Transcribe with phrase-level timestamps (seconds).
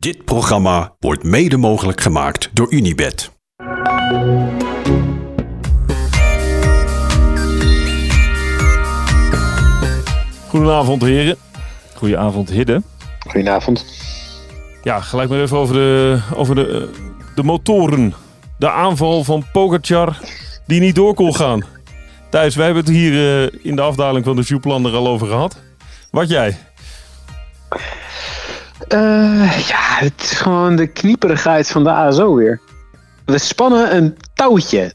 [0.00, 3.30] Dit programma wordt mede mogelijk gemaakt door Unibed.
[10.48, 11.36] Goedenavond heren.
[11.94, 12.82] Goedenavond, Hidde.
[13.18, 13.84] Goedenavond.
[14.82, 17.02] Ja, gelijk maar even over de, over de, eh,
[17.34, 18.14] de motoren.
[18.58, 20.18] De aanval van Pogacar
[20.66, 21.64] die niet door kon gaan.
[22.30, 25.56] Thijs, wij hebben het hier eh, in de afdaling van de Jouplan al over gehad.
[26.10, 26.58] Wat jij?
[28.88, 32.60] Eh, ja, het is gewoon de knieperigheid van de ASO weer.
[33.24, 34.92] We spannen een touwtje.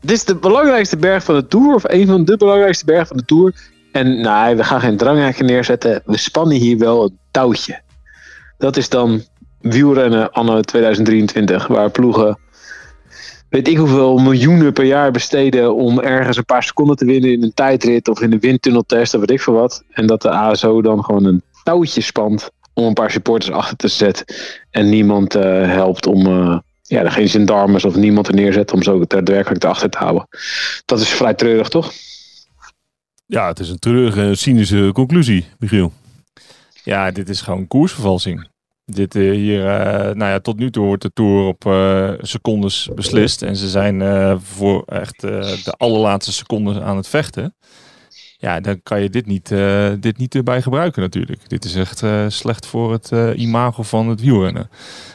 [0.00, 3.16] Dit is de belangrijkste berg van de Tour, of een van de belangrijkste bergen van
[3.16, 3.54] de Tour.
[3.92, 6.02] En nou, we gaan geen dranghekken neerzetten.
[6.04, 7.80] We spannen hier wel een touwtje.
[8.58, 9.22] Dat is dan
[9.60, 12.38] wielrennen anno 2023, waar ploegen
[13.48, 17.42] weet ik hoeveel miljoenen per jaar besteden om ergens een paar seconden te winnen in
[17.42, 19.84] een tijdrit of in een windtunneltest of weet ik veel wat.
[19.90, 23.88] En dat de ASO dan gewoon een touwtje spant om een paar supporters achter te
[23.88, 24.24] zetten.
[24.70, 28.82] En niemand uh, helpt om, uh, ja, er geen gendarmes of niemand er neerzet om
[28.82, 30.28] zo daadwerkelijk erachter te houden.
[30.84, 31.92] Dat is vrij treurig, toch?
[33.26, 35.92] Ja, het is een treurige, cynische conclusie, Michiel.
[36.84, 38.48] Ja, dit is gewoon koersvervalsing.
[38.84, 39.62] Dit uh, hier,
[40.16, 41.62] nou ja, tot nu toe wordt de Tour op
[42.20, 43.42] secondes beslist.
[43.42, 44.02] En ze zijn
[44.40, 47.54] voor echt de allerlaatste secondes aan het vechten.
[48.40, 51.48] Ja, dan kan je dit niet, uh, dit niet erbij gebruiken natuurlijk.
[51.48, 54.70] Dit is echt uh, slecht voor het uh, imago van het wielrennen.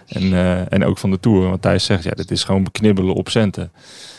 [0.07, 0.33] En,
[0.69, 1.49] en ook van de Tour.
[1.49, 3.71] Want Thijs zegt, ja, dit is gewoon beknibbelen op centen.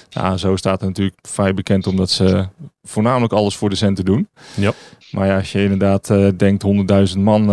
[0.09, 2.49] Ja, zo staat het natuurlijk vrij bekend omdat ze
[2.83, 4.29] voornamelijk alles voor de centen doen.
[4.55, 4.73] Ja.
[5.11, 6.07] Maar ja, als je inderdaad
[6.39, 6.65] denkt
[7.15, 7.53] 100.000 man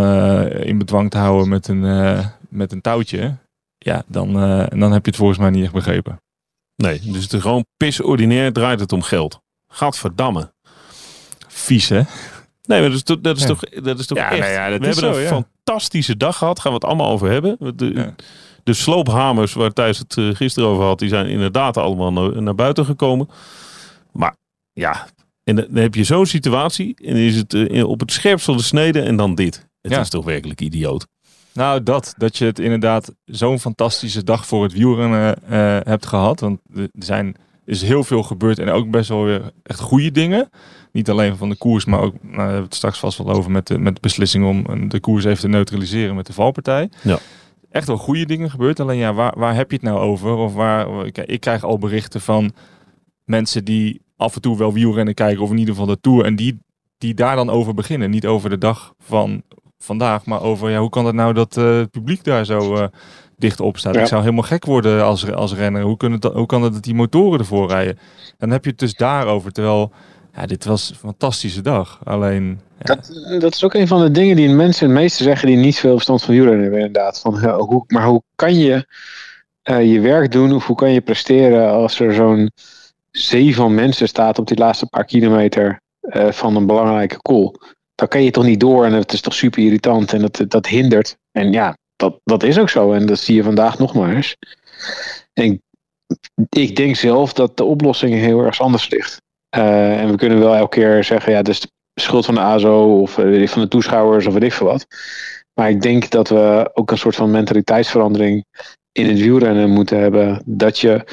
[0.49, 2.17] in bedwang te houden met een,
[2.49, 3.35] met een touwtje.
[3.77, 4.33] Ja, dan,
[4.69, 6.21] dan heb je het volgens mij niet echt begrepen.
[6.75, 9.39] Nee, dus het is gewoon pis ordinair draait het om geld.
[9.67, 10.51] Gadverdamme
[11.51, 12.01] vies, hè?
[12.65, 13.47] Nee, maar dat is, toch, dat is ja.
[13.47, 14.39] toch, dat is toch ja, echt...
[14.39, 15.45] Nou ja, dat we hebben zo, een ja.
[15.63, 16.59] fantastische dag gehad.
[16.59, 17.57] Gaan we het allemaal over hebben.
[17.75, 18.13] De,
[18.63, 22.55] de sloophamers waar Thijs het uh, gisteren over had, die zijn inderdaad allemaal naar, naar
[22.55, 23.29] buiten gekomen.
[24.11, 24.35] Maar
[24.73, 25.07] ja,
[25.43, 28.63] en dan heb je zo'n situatie en is het uh, op het scherpst van de
[28.63, 29.69] snede en dan dit.
[29.81, 31.07] Het is toch werkelijk idioot.
[31.53, 32.13] Nou, dat.
[32.17, 35.49] Dat je het inderdaad zo'n fantastische dag voor het wielrennen uh,
[35.83, 36.39] hebt gehad.
[36.39, 40.49] Want er zijn, is heel veel gebeurd en ook best wel weer echt goede dingen.
[40.91, 43.29] Niet alleen van de koers, maar ook, nou, daar hebben we het straks vast wel
[43.29, 46.89] over met de, met de beslissing om de koers even te neutraliseren met de valpartij.
[47.01, 47.19] Ja.
[47.69, 48.79] Echt wel goede dingen gebeurd.
[48.79, 50.35] Alleen ja, waar, waar heb je het nou over?
[50.35, 52.51] Of waar, ik krijg al berichten van
[53.25, 56.25] mensen die af en toe wel wielrennen kijken, of in ieder geval de Tour.
[56.25, 56.59] En die,
[56.97, 58.09] die daar dan over beginnen.
[58.09, 59.41] Niet over de dag van
[59.77, 62.83] vandaag, maar over ja, hoe kan het nou dat uh, het publiek daar zo uh,
[63.37, 63.95] dicht op staat.
[63.95, 64.01] Ja.
[64.01, 65.81] Ik zou helemaal gek worden als, als renner.
[65.81, 67.99] Hoe, kunnen hoe kan het dat die motoren ervoor rijden?
[68.37, 69.51] Dan heb je het dus daarover.
[69.51, 69.91] Terwijl
[70.35, 71.99] ja, dit was een fantastische dag.
[72.03, 72.59] Alleen.
[72.77, 75.79] Dat, dat is ook een van de dingen die mensen het meeste zeggen die niet
[75.79, 77.19] veel verstand van wielrennen hebben, inderdaad.
[77.19, 78.85] Van, hoe, maar hoe kan je
[79.69, 82.51] uh, je werk doen of hoe kan je presteren als er zo'n
[83.11, 87.55] zee van mensen staat op die laatste paar kilometer uh, van een belangrijke call?
[87.95, 90.67] Dan kan je toch niet door en het is toch super irritant en dat, dat
[90.67, 91.17] hindert.
[91.31, 94.37] En ja, dat, dat is ook zo en dat zie je vandaag nog maar eens.
[95.33, 95.61] En ik,
[96.49, 99.21] ik denk zelf dat de oplossing heel erg anders ligt.
[99.57, 102.41] Uh, en we kunnen wel elke keer zeggen, ja, dat is de schuld van de
[102.41, 104.87] ASO of uh, van de toeschouwers of weet ik veel wat.
[105.53, 108.45] Maar ik denk dat we ook een soort van mentaliteitsverandering
[108.91, 110.41] in het wielrennen moeten hebben.
[110.45, 111.03] Dat je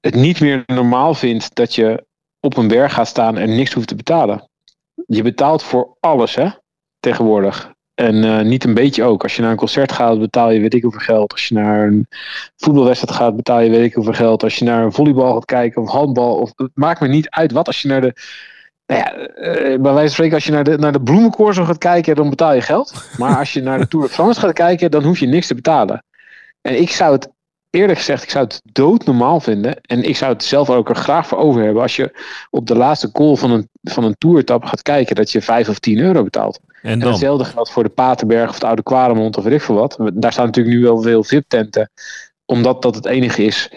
[0.00, 2.04] het niet meer normaal vindt dat je
[2.40, 4.48] op een berg gaat staan en niks hoeft te betalen.
[5.06, 6.48] Je betaalt voor alles, hè,
[7.00, 7.72] tegenwoordig.
[8.00, 9.22] En uh, niet een beetje ook.
[9.22, 11.32] Als je naar een concert gaat, betaal je weet ik hoeveel geld.
[11.32, 12.06] Als je naar een
[12.56, 14.42] voetbalwedstrijd gaat, betaal je weet ik hoeveel geld.
[14.42, 17.52] Als je naar een volleybal gaat kijken of handbal, of, het maakt me niet uit
[17.52, 17.66] wat.
[17.66, 18.12] Als je naar de,
[18.86, 21.78] nou ja, uh, bij wijze van spreken, als je naar de, naar de bloemencorso gaat
[21.78, 23.04] kijken, dan betaal je geld.
[23.18, 25.54] Maar als je naar de Tour de France gaat kijken, dan hoef je niks te
[25.54, 26.04] betalen.
[26.60, 27.28] En ik zou het,
[27.70, 29.80] eerlijk gezegd, ik zou het doodnormaal vinden.
[29.80, 31.82] En ik zou het zelf ook er graag voor over hebben.
[31.82, 32.18] Als je
[32.50, 35.78] op de laatste call van een, van een toertap gaat kijken, dat je 5 of
[35.78, 36.60] 10 euro betaalt.
[36.82, 37.00] En, dan?
[37.00, 39.98] en hetzelfde geldt voor de Paterberg of de Oude Kwaremond of weet ik veel wat.
[40.14, 41.90] Daar staan natuurlijk nu wel veel VIP-tenten.
[42.44, 43.70] Omdat dat het enige is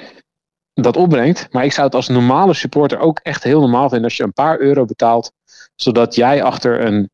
[0.74, 1.48] dat opbrengt.
[1.52, 4.34] Maar ik zou het als normale supporter ook echt heel normaal vinden als je een
[4.34, 5.32] paar euro betaalt.
[5.76, 7.10] Zodat jij achter een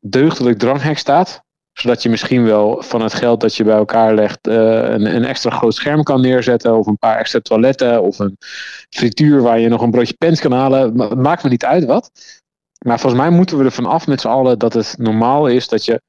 [0.00, 1.42] deugdelijk dranghek staat.
[1.72, 5.24] Zodat je misschien wel van het geld dat je bij elkaar legt uh, een, een,
[5.24, 6.78] extra groot scherm kan neerzetten.
[6.78, 8.02] Of een paar extra toiletten.
[8.02, 8.36] Of een
[8.90, 10.98] frituur waar je nog een broodje pens kan halen.
[11.00, 12.10] Het maakt me niet uit wat.
[12.86, 15.84] Maar volgens mij moeten we er vanaf met z'n allen dat het normaal is dat
[15.84, 16.00] je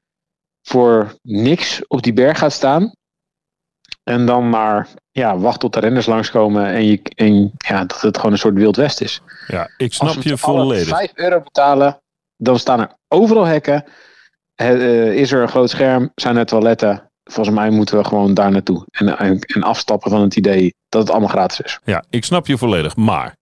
[0.62, 2.92] voor niks op die berg gaat staan.
[4.02, 8.16] En dan maar ja, wacht tot de renners langskomen en, je, en ja, dat het
[8.16, 9.20] gewoon een soort Wild West is.
[9.46, 10.92] Ja, ik snap je volledig.
[10.92, 12.02] Als we 5 euro betalen,
[12.36, 13.84] dan staan er overal hekken.
[14.62, 17.10] Uh, is er een groot scherm, zijn er toiletten.
[17.24, 18.86] volgens mij moeten we gewoon daar naartoe.
[18.90, 21.80] En, en, afstappen van het idee dat het allemaal gratis is.
[21.84, 22.96] Ja, ik snap je volledig.
[22.96, 23.36] Maar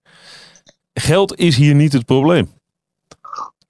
[0.92, 2.59] geld is hier niet het probleem.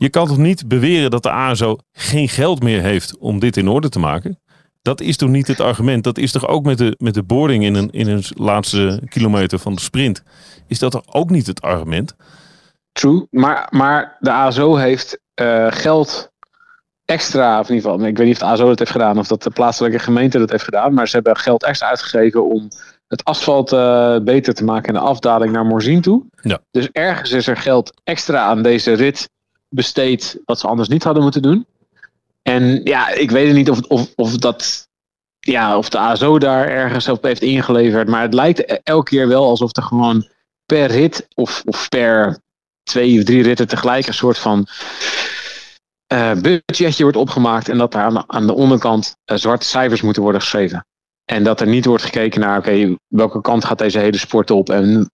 [0.00, 3.68] Je kan toch niet beweren dat de ASO geen geld meer heeft om dit in
[3.68, 4.40] orde te maken?
[4.82, 6.04] Dat is toch niet het argument?
[6.04, 9.58] Dat is toch ook met de, met de boarding in een, in een laatste kilometer
[9.58, 10.22] van de sprint?
[10.66, 12.14] Is dat toch ook niet het argument?
[12.92, 16.30] True, maar, maar de ASO heeft uh, geld
[17.04, 19.26] extra, of in ieder geval, ik weet niet of de ASO dat heeft gedaan of
[19.26, 22.68] dat de plaatselijke gemeente dat heeft gedaan, maar ze hebben geld extra uitgegeven om
[23.06, 26.24] het asfalt uh, beter te maken en de afdaling naar Morzine toe.
[26.42, 26.58] Ja.
[26.70, 29.28] Dus ergens is er geld extra aan deze rit
[29.70, 31.66] besteed wat ze anders niet hadden moeten doen.
[32.42, 34.88] En ja, ik weet niet of, of, of dat.
[35.40, 38.08] Ja, of de ASO daar ergens op heeft ingeleverd.
[38.08, 40.28] Maar het lijkt e-, elke keer wel alsof er gewoon
[40.66, 42.38] per rit of, of per
[42.82, 44.66] twee of drie ritten tegelijk een soort van
[46.12, 47.68] uh, budgetje wordt opgemaakt.
[47.68, 50.86] En dat daar aan de, aan de onderkant uh, zwarte cijfers moeten worden geschreven.
[51.24, 54.70] En dat er niet wordt gekeken naar, oké, welke kant gaat deze hele sport op?
[54.70, 55.10] En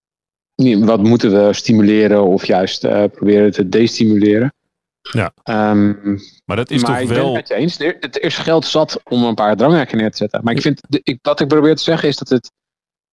[0.85, 4.55] wat moeten we stimuleren of juist uh, proberen te destimuleren?
[5.13, 5.33] Ja.
[5.71, 7.33] Um, maar dat is toch ik wel.
[7.33, 7.79] Ben het, eens.
[7.79, 10.41] Het is geld zat om een paar dranghekken neer te zetten.
[10.45, 12.53] Maar ik vind, ik, wat ik probeer te zeggen is dat het.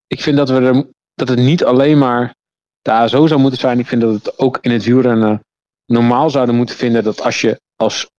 [0.08, 2.36] Ik vind dat, we er, dat het niet alleen maar
[2.82, 3.80] de ASO zou moeten zijn.
[3.80, 5.46] Ik vind dat het ook in het wielrennen
[5.86, 8.10] normaal zouden moeten vinden dat als je als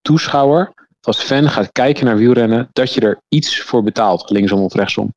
[0.00, 4.74] toeschouwer, als fan gaat kijken naar wielrennen, dat je er iets voor betaalt, linksom of
[4.74, 5.14] rechtsom.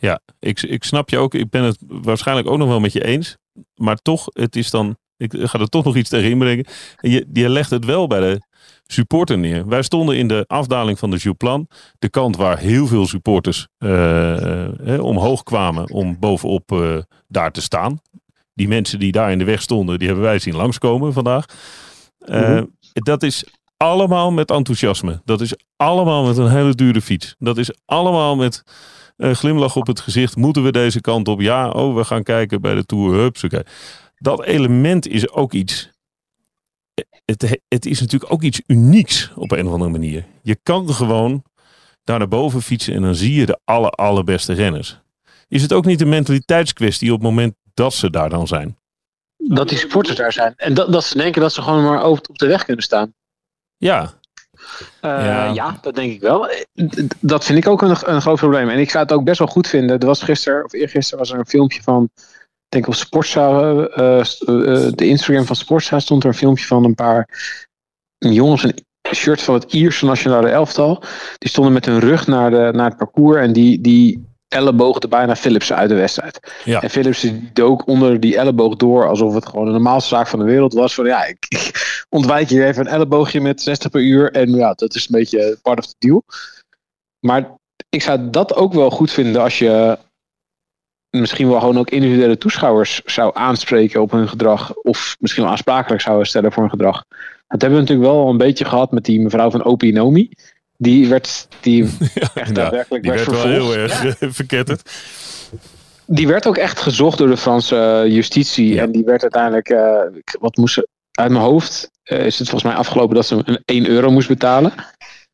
[0.00, 1.34] Ja, ik, ik snap je ook.
[1.34, 3.36] Ik ben het waarschijnlijk ook nog wel met je eens.
[3.74, 4.96] Maar toch, het is dan.
[5.16, 6.66] Ik ga er toch nog iets tegen inbrengen.
[7.00, 8.40] Je, je legt het wel bij de
[8.86, 9.68] supporter neer.
[9.68, 11.68] Wij stonden in de afdaling van de Jouplan.
[11.98, 14.68] De kant waar heel veel supporters uh,
[15.00, 16.98] omhoog kwamen om bovenop uh,
[17.28, 18.00] daar te staan.
[18.54, 21.44] Die mensen die daar in de weg stonden, die hebben wij zien langskomen vandaag.
[22.18, 22.62] Uh,
[22.92, 23.44] Dat is
[23.76, 25.20] allemaal met enthousiasme.
[25.24, 27.34] Dat is allemaal met een hele dure fiets.
[27.38, 28.62] Dat is allemaal met
[29.20, 30.36] een glimlach op het gezicht.
[30.36, 31.40] Moeten we deze kant op?
[31.40, 33.14] Ja, oh, we gaan kijken bij de Tour.
[33.14, 33.62] Hupsakee.
[34.18, 35.90] Dat element is ook iets.
[37.24, 40.24] Het, het is natuurlijk ook iets unieks op een of andere manier.
[40.42, 41.42] Je kan gewoon
[42.04, 45.00] daar naar boven fietsen en dan zie je de aller, allerbeste renners.
[45.48, 48.78] Is het ook niet een mentaliteitskwestie op het moment dat ze daar dan zijn?
[49.36, 50.52] Dat die supporters daar zijn.
[50.56, 53.14] En dat, dat ze denken dat ze gewoon maar over op de weg kunnen staan.
[53.76, 54.19] Ja,
[55.00, 55.44] ja.
[55.44, 55.78] ja.
[55.80, 56.48] dat denk ik wel.
[57.20, 58.68] Dat vind ik ook een, een groot probleem.
[58.68, 59.98] En ik zou het ook best wel goed vinden.
[59.98, 62.08] Er was gisteren, of eergisteren, was er een filmpje van.
[62.14, 64.22] Ik denk op Sportza, uh, uh,
[64.94, 67.28] de Instagram van Sportza stond er een filmpje van een paar
[68.18, 68.84] jongens een
[69.14, 71.02] shirt van het Ierse nationale elftal.
[71.38, 75.36] Die stonden met hun rug naar, de, naar het parcours en die, die elleboogde bijna
[75.36, 76.40] Philips uit de wedstrijd.
[76.64, 76.82] Ja.
[76.82, 80.44] En Philips dook onder die elleboog door alsof het gewoon de normaalste zaak van de
[80.44, 80.94] wereld was.
[80.94, 81.70] Van ja, ik,
[82.08, 84.32] ontwijk je even een elleboogje met 60 per uur.
[84.32, 86.24] En ja, dat is een beetje part of the deal.
[87.26, 87.50] Maar
[87.88, 89.98] ik zou dat ook wel goed vinden als je
[91.10, 94.74] misschien wel gewoon ook individuele toeschouwers zou aanspreken op hun gedrag.
[94.74, 97.04] Of misschien wel aansprakelijk zouden stellen voor hun gedrag.
[97.48, 100.30] Dat hebben we natuurlijk wel al een beetje gehad met die mevrouw van Opinomi.
[100.82, 101.84] Die werd, die
[102.34, 104.30] echt daadwerkelijk die werd, werd wel heel erg ja.
[104.30, 104.90] verketterd.
[106.06, 108.80] Die werd ook echt gezocht door de Franse justitie.
[108.80, 110.00] En die werd uiteindelijk, uh,
[110.40, 113.62] wat moest ze, uit mijn hoofd uh, is het volgens mij afgelopen dat ze een
[113.64, 114.72] 1 euro moest betalen.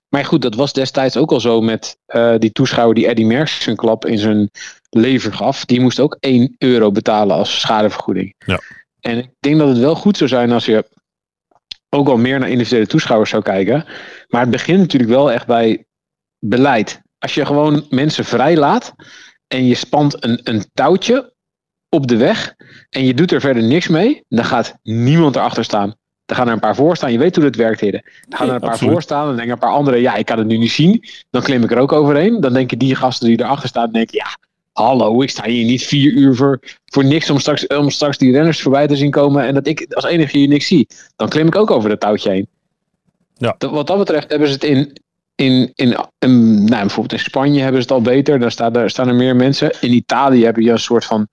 [0.08, 3.66] Maar goed, dat was destijds ook al zo met uh, die toeschouwer die Eddie Merckx
[3.66, 4.50] een klap in zijn
[4.90, 5.64] lever gaf.
[5.64, 8.34] Die moest ook 1 euro betalen als schadevergoeding.
[8.38, 8.60] Ja.
[9.00, 10.84] En ik denk dat het wel goed zou zijn als je
[11.88, 13.84] ook al meer naar individuele toeschouwers zou kijken.
[14.28, 15.84] Maar het begint natuurlijk wel echt bij
[16.38, 17.00] beleid.
[17.18, 18.94] Als je gewoon mensen vrijlaat
[19.46, 21.34] en je spant een, een touwtje
[21.88, 22.54] op de weg
[22.90, 25.94] en je doet er verder niks mee, dan gaat niemand erachter staan.
[26.24, 27.12] Dan gaan er een paar voor staan.
[27.12, 28.02] Je weet hoe dat werkt, heren.
[28.28, 29.26] Dan gaan er een paar voor staan.
[29.26, 31.04] Dan denken een paar anderen, ja, ik kan het nu niet zien.
[31.30, 32.40] Dan klim ik er ook overheen.
[32.40, 34.38] Dan denken die gasten die erachter staan, denken, ja,
[34.72, 38.32] hallo, ik sta hier niet vier uur voor, voor niks om straks, om straks die
[38.32, 40.86] renners voorbij te zien komen en dat ik als enige hier niks zie.
[41.16, 42.48] Dan klim ik ook over dat touwtje heen.
[43.38, 43.56] Ja.
[43.58, 45.00] wat dat betreft hebben ze het in,
[45.34, 48.38] in, in, nou, bijvoorbeeld in Spanje hebben ze het al beter.
[48.38, 49.72] Daar staan er, staan er meer mensen.
[49.80, 51.28] In Italië heb je een soort van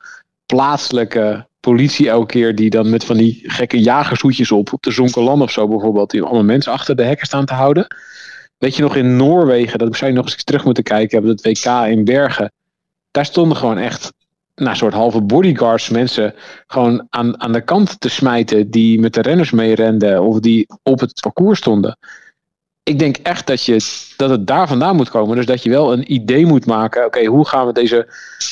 [0.46, 5.42] plaatselijke politie elke keer die dan met van die gekke jagershoedjes op, op de Zonkerland
[5.42, 7.88] of zo bijvoorbeeld, die allemaal mensen achter de hekken staan te houden.
[8.58, 11.46] Weet je nog in Noorwegen, dat zou je nog eens terug moeten kijken, hebben het
[11.46, 12.52] WK in Bergen
[13.14, 14.14] daar stonden gewoon echt
[14.64, 16.34] nou, soort halve bodyguards mensen
[16.68, 21.00] gewoon aan, aan de kant te smijten die met de renners meerenden of die op
[21.00, 21.98] het parcours stonden.
[22.84, 23.86] Ik denk echt dat, je,
[24.18, 25.36] dat het daar vandaan moet komen.
[25.36, 27.06] Dus dat je wel een idee moet maken.
[27.06, 28.08] Oké, hoe gaan we deze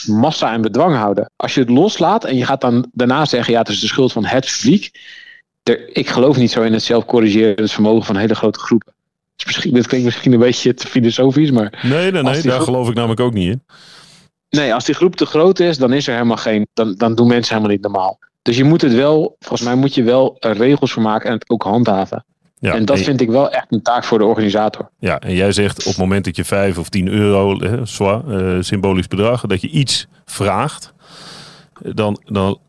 [0.08, 1.32] massa in bedwang houden?
[1.36, 4.12] Als je het loslaat en je gaat dan daarna zeggen: ja, het is de schuld
[4.12, 4.92] van het publiek.
[5.94, 8.94] ik geloof niet zo in het zelfcorrigerend vermogen van hele grote groepen.
[9.46, 11.80] Dit klinkt misschien een beetje te filosofisch, maar...
[11.82, 13.64] Nee, nee, nee, daar geloof ik namelijk ook niet in.
[14.52, 16.68] Nee, als die groep te groot is, dan is er helemaal geen...
[16.74, 18.20] Dan, dan doen mensen helemaal niet normaal.
[18.42, 21.50] Dus je moet het wel, volgens mij moet je wel regels voor maken en het
[21.50, 22.26] ook handhaven.
[22.60, 24.90] Ja, en dat vind ik wel echt een taak voor de organisator.
[25.00, 29.08] Ja, en jij zegt op het moment dat je 5 of 10 euro, eh, symbolisch
[29.08, 30.94] bedrag, dat je iets vraagt,
[31.82, 32.60] dan, dan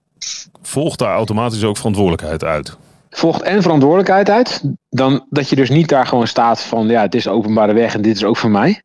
[0.63, 2.77] volgt daar automatisch ook verantwoordelijkheid uit.
[3.11, 7.15] Volgt en verantwoordelijkheid uit, dan dat je dus niet daar gewoon staat van ja, het
[7.15, 8.83] is openbare weg en dit is ook voor mij.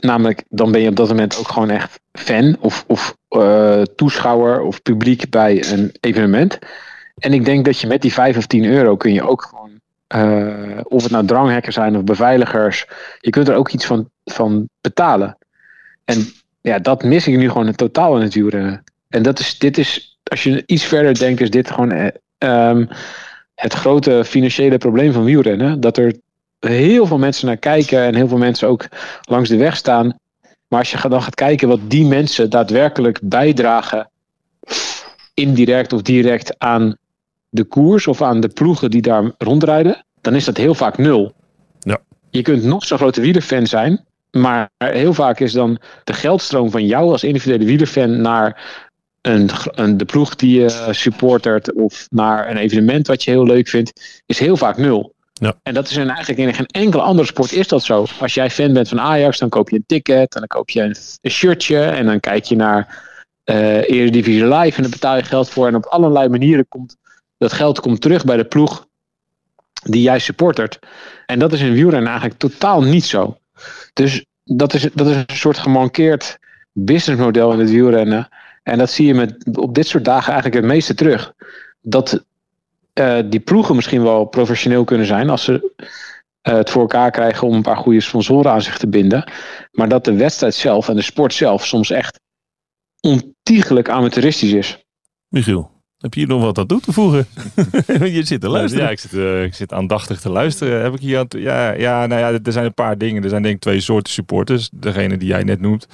[0.00, 4.60] Namelijk, dan ben je op dat moment ook gewoon echt fan of, of uh, toeschouwer
[4.60, 6.58] of publiek bij een evenement.
[7.16, 9.70] En ik denk dat je met die 5 of 10 euro kun je ook gewoon,
[10.14, 12.86] uh, of het nou dranghekken zijn of beveiligers,
[13.20, 15.38] je kunt er ook iets van, van betalen.
[16.04, 16.26] En
[16.60, 18.84] ja, dat mis ik nu gewoon in totaal in het wielrennen.
[19.08, 22.88] En dat is, dit is, als je iets verder denkt, is dit gewoon um,
[23.54, 25.80] het grote financiële probleem van wielrennen.
[25.80, 26.14] Dat er
[26.66, 28.88] heel veel mensen naar kijken en heel veel mensen ook
[29.22, 30.18] langs de weg staan.
[30.68, 34.10] Maar als je dan gaat kijken wat die mensen daadwerkelijk bijdragen,
[35.34, 36.96] indirect of direct aan
[37.48, 41.32] de koers of aan de ploegen die daar rondrijden, dan is dat heel vaak nul.
[41.78, 41.98] Ja.
[42.30, 46.86] Je kunt nog zo'n grote wielerfan zijn, maar heel vaak is dan de geldstroom van
[46.86, 48.80] jou als individuele wielerfan naar
[49.20, 53.68] een, een, de ploeg die je supportert of naar een evenement wat je heel leuk
[53.68, 55.14] vindt, is heel vaak nul.
[55.62, 58.06] En dat is in eigenlijk in geen enkele andere sport is dat zo.
[58.20, 60.82] Als jij fan bent van Ajax, dan koop je een ticket en dan koop je
[60.82, 63.04] een, een shirtje en dan kijk je naar
[63.44, 65.66] uh, Eredivisie Live en dan betaal je geld voor.
[65.66, 66.96] En op allerlei manieren komt
[67.38, 68.86] dat geld komt terug bij de ploeg
[69.82, 70.78] die jij supportert.
[71.26, 73.38] En dat is in wielrennen eigenlijk totaal niet zo.
[73.92, 76.38] Dus dat is, dat is een soort gemankeerd
[76.72, 78.28] businessmodel in het wielrennen.
[78.62, 81.32] En dat zie je met, op dit soort dagen eigenlijk het meeste terug.
[81.80, 82.24] Dat
[83.00, 85.72] uh, die ploegen misschien wel professioneel kunnen zijn als ze
[86.48, 89.30] uh, het voor elkaar krijgen om een paar goede sponsoren aan zich te binden.
[89.72, 92.20] Maar dat de wedstrijd zelf en de sport zelf soms echt
[93.00, 94.84] ontiegelijk amateuristisch is.
[95.28, 97.26] Michiel, heb je hier nog wat aan toe te voegen?
[98.16, 98.84] je zit te luisteren.
[98.84, 100.82] Ja, ik zit, uh, ik zit aandachtig te luisteren.
[100.82, 103.22] Heb ik hier aan ja, ja, nou ja, er zijn een paar dingen.
[103.22, 104.70] Er zijn denk ik twee soorten supporters.
[104.72, 105.86] Degene die jij net noemt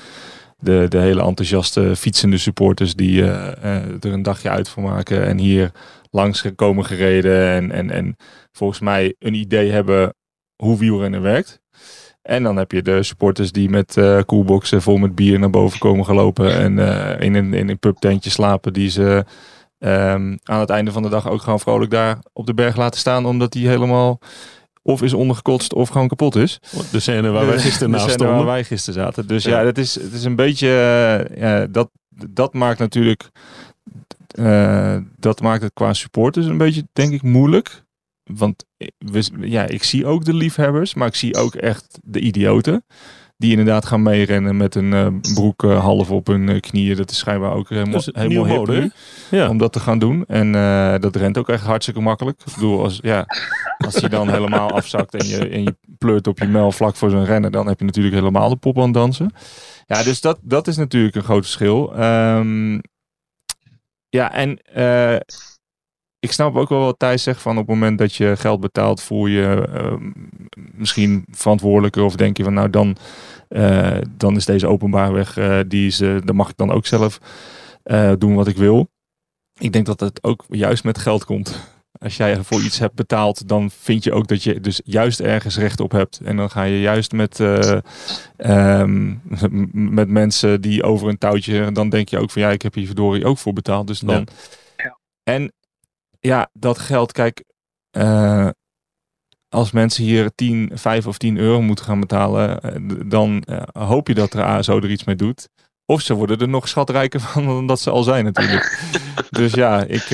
[0.62, 3.47] de, de hele enthousiaste fietsende supporters die uh,
[4.00, 5.71] er een dagje uit voor maken en hier
[6.12, 8.16] langs gekomen gereden en, en, en
[8.52, 10.14] volgens mij een idee hebben
[10.57, 11.61] hoe wielrennen werkt.
[12.23, 15.78] En dan heb je de supporters die met uh, koelboxen vol met bier naar boven
[15.78, 16.78] komen gelopen en
[17.21, 19.25] in een, in een pubtentje slapen die ze
[19.78, 23.00] um, aan het einde van de dag ook gewoon vrolijk daar op de berg laten
[23.00, 24.21] staan omdat die helemaal
[24.83, 26.59] of is ondergekotst of gewoon kapot is.
[26.90, 28.37] De scène waar wij gisteren naast stonden.
[28.37, 29.26] waar wij gisteren zaten.
[29.26, 31.90] Dus ja, dat is, het is een beetje, uh, ja, dat,
[32.31, 33.31] dat maakt natuurlijk,
[34.39, 37.85] uh, dat maakt het qua supporters een beetje, denk ik, moeilijk.
[38.23, 38.65] Want
[38.99, 42.85] we, ja, ik zie ook de liefhebbers, maar ik zie ook echt de idioten.
[43.37, 46.97] Die inderdaad gaan meerennen met een uh, broek uh, half op hun knieën.
[46.97, 48.93] Dat is schijnbaar ook helemaal, dus helemaal hip mode,
[49.31, 49.49] ja.
[49.49, 50.25] om dat te gaan doen.
[50.27, 50.53] En
[51.01, 52.41] dat rent ook echt hartstikke makkelijk.
[52.45, 53.27] Ik bedoel, als, ja,
[53.79, 57.11] als hij dan helemaal afzakt en je, en je pleurt op je mel vlak voor
[57.11, 59.31] zijn rennen, dan heb je natuurlijk helemaal de pop aan dansen.
[59.87, 62.03] Ja, dus dat, dat is natuurlijk een groot verschil.
[62.03, 62.81] Um,
[64.12, 64.59] ja, en
[66.19, 69.02] ik snap ook wel wat Thijs zegt van op het moment dat je geld betaalt,
[69.02, 69.95] voel je uh,
[70.73, 72.97] misschien verantwoordelijker of denk je van nou dan,
[73.49, 75.35] uh, dan is deze openbaar weg,
[75.69, 77.21] die is, dan mag ik dan ook zelf
[78.19, 78.88] doen wat ik wil.
[79.59, 81.72] Ik denk dat het ook juist met geld komt.
[82.02, 85.56] Als jij voor iets hebt betaald, dan vind je ook dat je dus juist ergens
[85.56, 86.21] recht op hebt.
[86.25, 87.40] En dan ga je juist met,
[88.37, 89.21] um,
[89.99, 92.87] met mensen die over een touwtje, dan denk je ook van ja, ik heb hier
[92.87, 93.87] verdorie ook voor betaald.
[93.87, 94.26] Dus dan.
[94.76, 94.99] Ja.
[95.23, 95.52] En
[96.21, 97.44] ja, dat geld, kijk,
[97.97, 98.49] uh,
[99.49, 104.09] als mensen hier 10, 5 of 10 euro moeten gaan betalen, uh, dan uh, hoop
[104.09, 105.49] je dat de ASO er iets mee doet.
[105.87, 108.82] Of ze worden er nog schatrijker van dan dat ze al zijn natuurlijk.
[109.30, 110.04] dus ja, ik,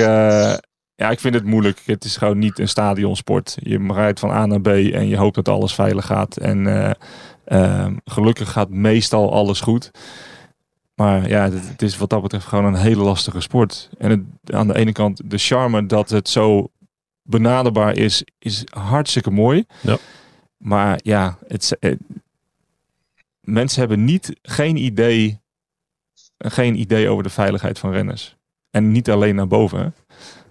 [0.98, 1.80] ja, ik vind het moeilijk.
[1.84, 3.56] Het is gewoon niet een stadionsport.
[3.60, 6.36] Je rijdt van A naar B en je hoopt dat alles veilig gaat.
[6.36, 6.96] En
[8.04, 9.90] gelukkig gaat meestal alles goed.
[10.98, 13.90] Maar ja, het, is wat dat betreft gewoon een hele lastige sport.
[13.98, 16.70] En het, aan de ene kant de charme dat het zo
[17.22, 19.64] benaderbaar is, is hartstikke mooi.
[19.80, 19.96] Ja.
[20.56, 21.76] Maar ja, het,
[23.40, 25.40] mensen hebben niet, geen idee,
[26.38, 28.36] geen idee over de veiligheid van renners.
[28.70, 29.94] En niet alleen naar boven.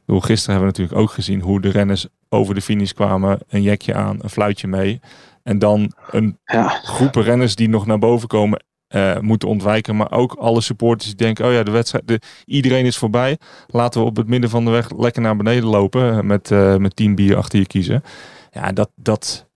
[0.07, 3.93] Gisteren hebben we natuurlijk ook gezien hoe de renners over de finish kwamen, een jekje
[3.93, 4.99] aan, een fluitje mee.
[5.43, 6.67] En dan een ja.
[6.67, 9.95] groepen renners die nog naar boven komen uh, moeten ontwijken.
[9.95, 13.37] Maar ook alle supporters die denken, oh ja, de wedstrijd, de, iedereen is voorbij.
[13.67, 16.95] Laten we op het midden van de weg lekker naar beneden lopen met, uh, met
[16.95, 18.03] tien bier achter je kiezen.
[18.51, 19.47] Ja, dat, dat,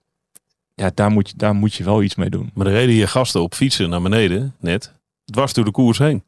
[0.75, 2.51] Ja, daar moet, je, daar moet je wel iets mee doen.
[2.53, 4.93] Maar er reden hier gasten op fietsen naar beneden, net.
[5.25, 6.23] Dwars door de koers heen.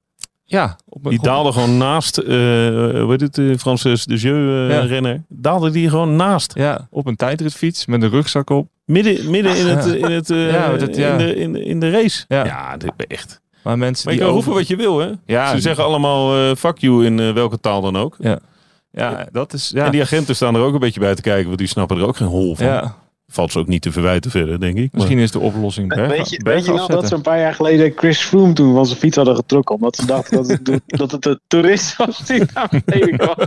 [0.53, 0.75] Ja.
[0.89, 5.23] Op die daalde gewoon naast, uh, hoe heet het, uh, Francis de Jeu uh, renner.
[5.27, 6.53] Daalde die gewoon naast.
[6.55, 8.67] Ja, op een tijdritfiets met een rugzak op.
[8.85, 11.11] Midden, midden in, het, in, het, ja, het, ja.
[11.11, 12.25] in, de, in, in de race.
[12.27, 13.41] Ja, ja dit echt.
[13.63, 14.43] Maar mensen maar je kan over...
[14.43, 15.11] roepen wat je wil, hè?
[15.25, 18.15] Ja, Ze zeggen allemaal fuck you in welke taal dan ook.
[18.19, 18.39] Ja.
[18.91, 19.71] Ja, dat is...
[19.73, 19.85] Ja.
[19.85, 22.07] En die agenten staan er ook een beetje bij te kijken, want die snappen er
[22.07, 22.65] ook geen hol van.
[22.65, 22.95] Ja
[23.33, 24.91] valt ze ook niet te verwijten verder, denk ik.
[24.91, 27.53] Misschien is de oplossing berg, Weet je, weet je nog dat ze een paar jaar
[27.53, 31.11] geleden Chris Froome toen van zijn fiets hadden getrokken, omdat ze dachten dat het, dat
[31.11, 33.35] het een toerist was die naar beneden kwam.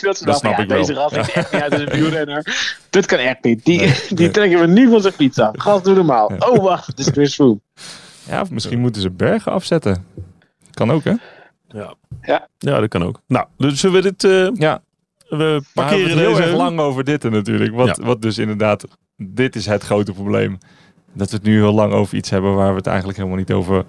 [0.00, 2.76] dat ze dachten, ja, deze gast is echt niet uit een wielrenner.
[2.90, 3.64] Dit kan echt niet.
[3.64, 5.54] Die, die trekken we nu van zijn fiets af.
[5.58, 6.30] Gast, doe normaal.
[6.38, 7.60] Oh, wacht, het is Chris Froome.
[8.28, 10.04] Ja, of misschien moeten ze bergen afzetten.
[10.70, 11.14] Kan ook, hè?
[11.68, 11.94] Ja.
[12.22, 12.48] Ja.
[12.58, 13.20] ja, dat kan ook.
[13.26, 14.24] Nou, dus zullen we dit...
[14.24, 14.82] Uh, ja.
[15.30, 17.74] We parkeren we heel erg lang over dit natuurlijk.
[17.74, 18.84] Wat, wat dus inderdaad
[19.16, 20.58] dit is het grote probleem.
[21.12, 23.52] Dat we het nu heel lang over iets hebben waar we het eigenlijk helemaal niet
[23.52, 23.84] over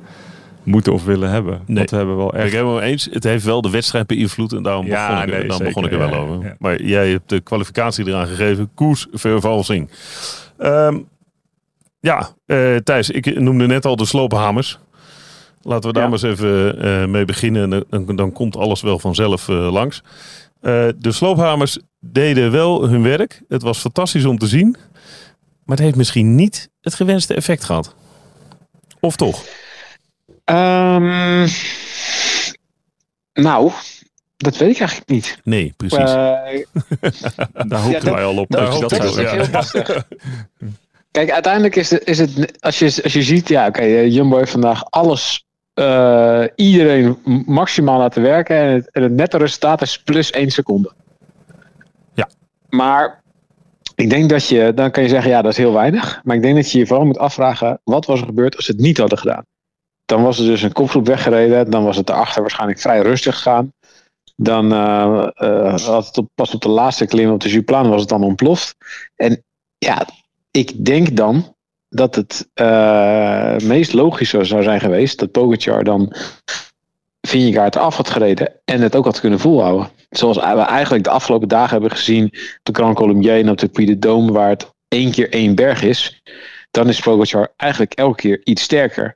[0.63, 1.61] moeten of willen hebben.
[1.65, 1.77] Nee.
[1.77, 2.53] Want we hebben wel echt...
[2.53, 3.07] Ik het eens.
[3.11, 5.97] Het heeft wel de wedstrijd beïnvloed en daarom begon, ik, nee, dan begon ik er
[5.97, 6.55] wel over.
[6.59, 8.69] Maar jij hebt de kwalificatie eraan gegeven.
[8.73, 9.89] Koersvervalsing.
[10.57, 11.07] Um,
[11.99, 14.79] ja, uh, Thijs, ik noemde net al de sloophamers.
[15.61, 17.85] Laten we daar maar eens even uh, mee beginnen.
[17.89, 20.03] Dan, dan, komt alles wel vanzelf uh, langs.
[20.61, 23.41] De sloophamers deden wel hun werk.
[23.47, 24.75] Het was fantastisch om te zien.
[25.63, 27.95] Maar het heeft misschien niet het gewenste effect gehad.
[28.99, 29.43] Of toch?
[30.45, 31.47] Um,
[33.33, 33.71] nou,
[34.37, 35.39] dat weet ik eigenlijk niet.
[35.43, 35.99] Nee, precies.
[35.99, 36.05] Uh,
[37.67, 38.49] Daar hoopten wij al op.
[38.49, 39.31] Dat, dat, dat is ja.
[39.31, 40.05] heel lastig.
[41.11, 44.13] Kijk, uiteindelijk is het, is het als, je, als je ziet, ja, oké, okay, eh,
[44.13, 49.81] Jumbo heeft vandaag alles, uh, iedereen maximaal laten werken en het, en het nette resultaat
[49.81, 50.91] is plus 1 seconde.
[52.13, 52.29] Ja.
[52.69, 53.21] Maar
[53.95, 56.21] ik denk dat je, dan kan je zeggen, ja, dat is heel weinig.
[56.23, 58.71] Maar ik denk dat je je vooral moet afvragen, wat was er gebeurd als ze
[58.71, 59.45] het niet hadden gedaan?
[60.05, 61.71] Dan was er dus een kopgroep weggereden.
[61.71, 63.73] Dan was het erachter waarschijnlijk vrij rustig gegaan.
[64.35, 67.99] Dan uh, uh, had het op, pas op de laatste klim op de Juplan was
[67.99, 68.75] het dan ontploft.
[69.15, 69.43] En
[69.77, 70.05] ja,
[70.51, 71.55] ik denk dan
[71.93, 76.13] dat het uh, meest logische zou zijn geweest dat Pogacar dan
[77.21, 79.89] Vingegaard af had gereden en het ook had kunnen volhouden.
[80.09, 83.97] Zoals we eigenlijk de afgelopen dagen hebben gezien op de Grand Colombier en de Puy
[83.99, 86.21] de waar het één keer één berg is,
[86.71, 89.15] dan is Pogacar eigenlijk elke keer iets sterker.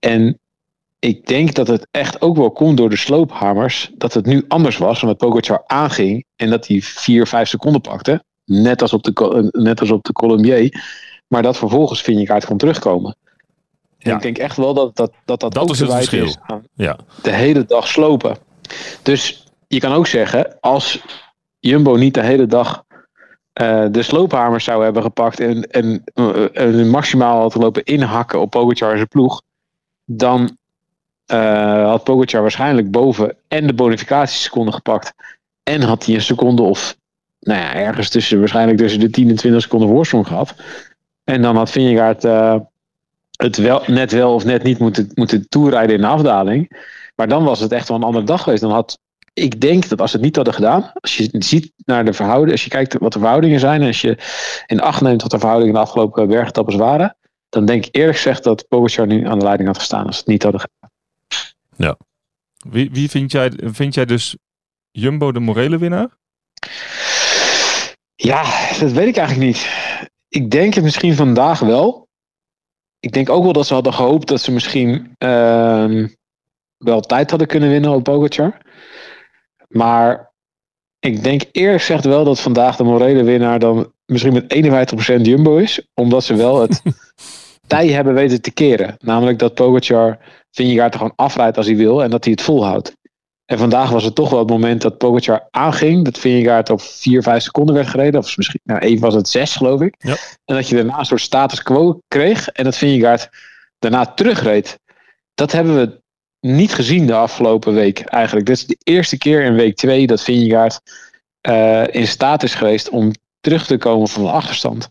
[0.00, 0.38] En
[0.98, 4.76] ik denk dat het echt ook wel komt door de sloophamers, dat het nu anders
[4.76, 9.48] was, omdat Pogacar aanging en dat hij 4, 5 seconden pakte, net als op de,
[9.52, 10.84] net als op de Colombier,
[11.26, 13.16] maar dat vervolgens Vingegaard kon terugkomen.
[13.98, 14.14] Ja.
[14.14, 16.24] Ik denk echt wel dat dat, dat, dat, dat ook is het verschil.
[16.24, 16.38] Is
[16.74, 16.96] ja.
[17.22, 18.36] de hele dag slopen.
[19.02, 21.02] Dus je kan ook zeggen, als
[21.58, 22.84] Jumbo niet de hele dag
[23.62, 28.90] uh, de sloophamers zou hebben gepakt en, en, uh, maximaal had lopen inhakken op Pogacar
[28.90, 29.42] en zijn ploeg,
[30.04, 30.56] dan
[31.32, 35.12] uh, had Pogacar waarschijnlijk boven en de bonificatieseconde gepakt
[35.62, 36.96] en had hij een seconde of
[37.40, 40.54] nou ja, ergens tussen, waarschijnlijk tussen de 10 en 20 seconden voorsprong gehad.
[41.26, 42.22] En dan had Vingegaard
[43.36, 46.84] het wel, net wel of net niet moeten, moeten toerijden in de afdaling.
[47.14, 48.62] Maar dan was het echt wel een andere dag geweest.
[48.62, 48.98] Dan had
[49.32, 52.52] ik denk dat als ze het niet hadden gedaan, als je ziet naar de verhoudingen,
[52.52, 54.18] als je kijkt wat de verhoudingen zijn, en als je
[54.66, 57.16] in acht neemt wat de verhoudingen de afgelopen bergetappes waren,
[57.48, 60.20] dan denk ik eerlijk gezegd dat Pogacar nu aan de leiding had gestaan als ze
[60.20, 60.90] het niet hadden gedaan.
[61.76, 61.96] Ja.
[62.70, 64.36] Wie, wie vind, jij, vind jij dus
[64.90, 66.08] Jumbo de morele winnaar?
[68.14, 68.42] Ja,
[68.80, 69.68] dat weet ik eigenlijk niet.
[70.28, 72.06] Ik denk het misschien vandaag wel
[73.06, 76.04] ik denk ook wel dat ze hadden gehoopt dat ze misschien uh,
[76.78, 78.58] wel tijd hadden kunnen winnen op Pogacar.
[79.68, 80.32] Maar
[80.98, 84.54] ik denk eerlijk gezegd wel dat vandaag de morele winnaar dan misschien met
[85.18, 85.86] 51% Jumbo is.
[85.94, 86.82] Omdat ze wel het
[87.66, 88.96] tij hebben weten te keren.
[88.98, 90.18] Namelijk dat Pogacar
[90.50, 92.96] Vingegaard er gewoon afrijdt als hij wil en dat hij het volhoudt.
[93.46, 96.04] En vandaag was het toch wel het moment dat Pogacar aanging.
[96.04, 98.20] Dat Vingegaard op 4, 5 seconden werd gereden.
[98.20, 99.94] Of misschien, nou even was het 6 geloof ik.
[99.98, 100.16] Ja.
[100.44, 102.48] En dat je daarna een soort status quo kreeg.
[102.48, 103.30] En dat Vingegaard
[103.78, 104.78] daarna terugreed.
[105.34, 106.00] Dat hebben we
[106.40, 108.46] niet gezien de afgelopen week eigenlijk.
[108.46, 110.80] Dit is de eerste keer in week 2 dat Vingegaard
[111.48, 114.88] uh, in staat is geweest om terug te komen van de achterstand.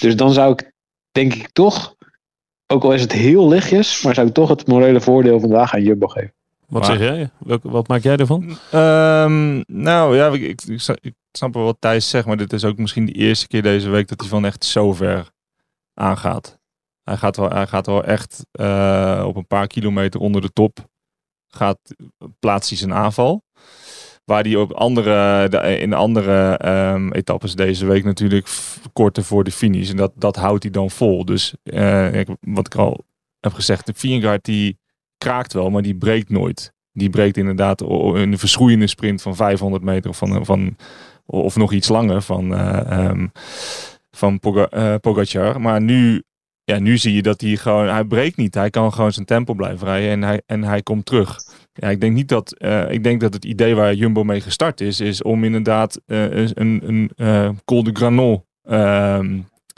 [0.00, 0.72] Dus dan zou ik
[1.10, 1.94] denk ik toch,
[2.66, 5.82] ook al is het heel lichtjes, maar zou ik toch het morele voordeel vandaag aan
[5.82, 6.34] Jumbo geven.
[6.70, 7.30] Wat zeg jij?
[7.62, 8.42] wat maak jij ervan?
[8.74, 10.62] Um, nou ja, ik, ik,
[11.00, 13.88] ik, snap wel wat Thijs zegt, maar dit is ook misschien de eerste keer deze
[13.88, 15.30] week dat hij van echt zo ver
[15.94, 16.58] aangaat.
[17.02, 20.88] Hij gaat wel, hij gaat wel echt uh, op een paar kilometer onder de top.
[21.46, 21.78] Gaat,
[22.38, 23.44] plaatst hij zijn aanval.
[24.24, 26.60] Waar die op andere, in andere
[26.92, 28.48] um, etappes deze week natuurlijk
[28.92, 29.90] korter voor de finish.
[29.90, 31.24] En dat, dat houdt hij dan vol.
[31.24, 33.04] Dus uh, wat ik al
[33.40, 34.79] heb gezegd, de Vingegaard die
[35.24, 36.72] kraakt wel, maar die breekt nooit.
[36.92, 40.76] Die breekt inderdaad in een verschroeiende sprint van 500 meter of, van, van,
[41.26, 43.32] of nog iets langer van, uh, um,
[44.10, 44.40] van
[45.00, 45.60] Pogacar.
[45.60, 46.22] Maar nu
[46.64, 48.54] ja, nu zie je dat hij gewoon, hij breekt niet.
[48.54, 51.36] Hij kan gewoon zijn tempo blijven rijden en hij, en hij komt terug.
[51.72, 54.80] Ja, ik denk niet dat, uh, ik denk dat het idee waar Jumbo mee gestart
[54.80, 58.44] is, is om inderdaad een, een Col de Granon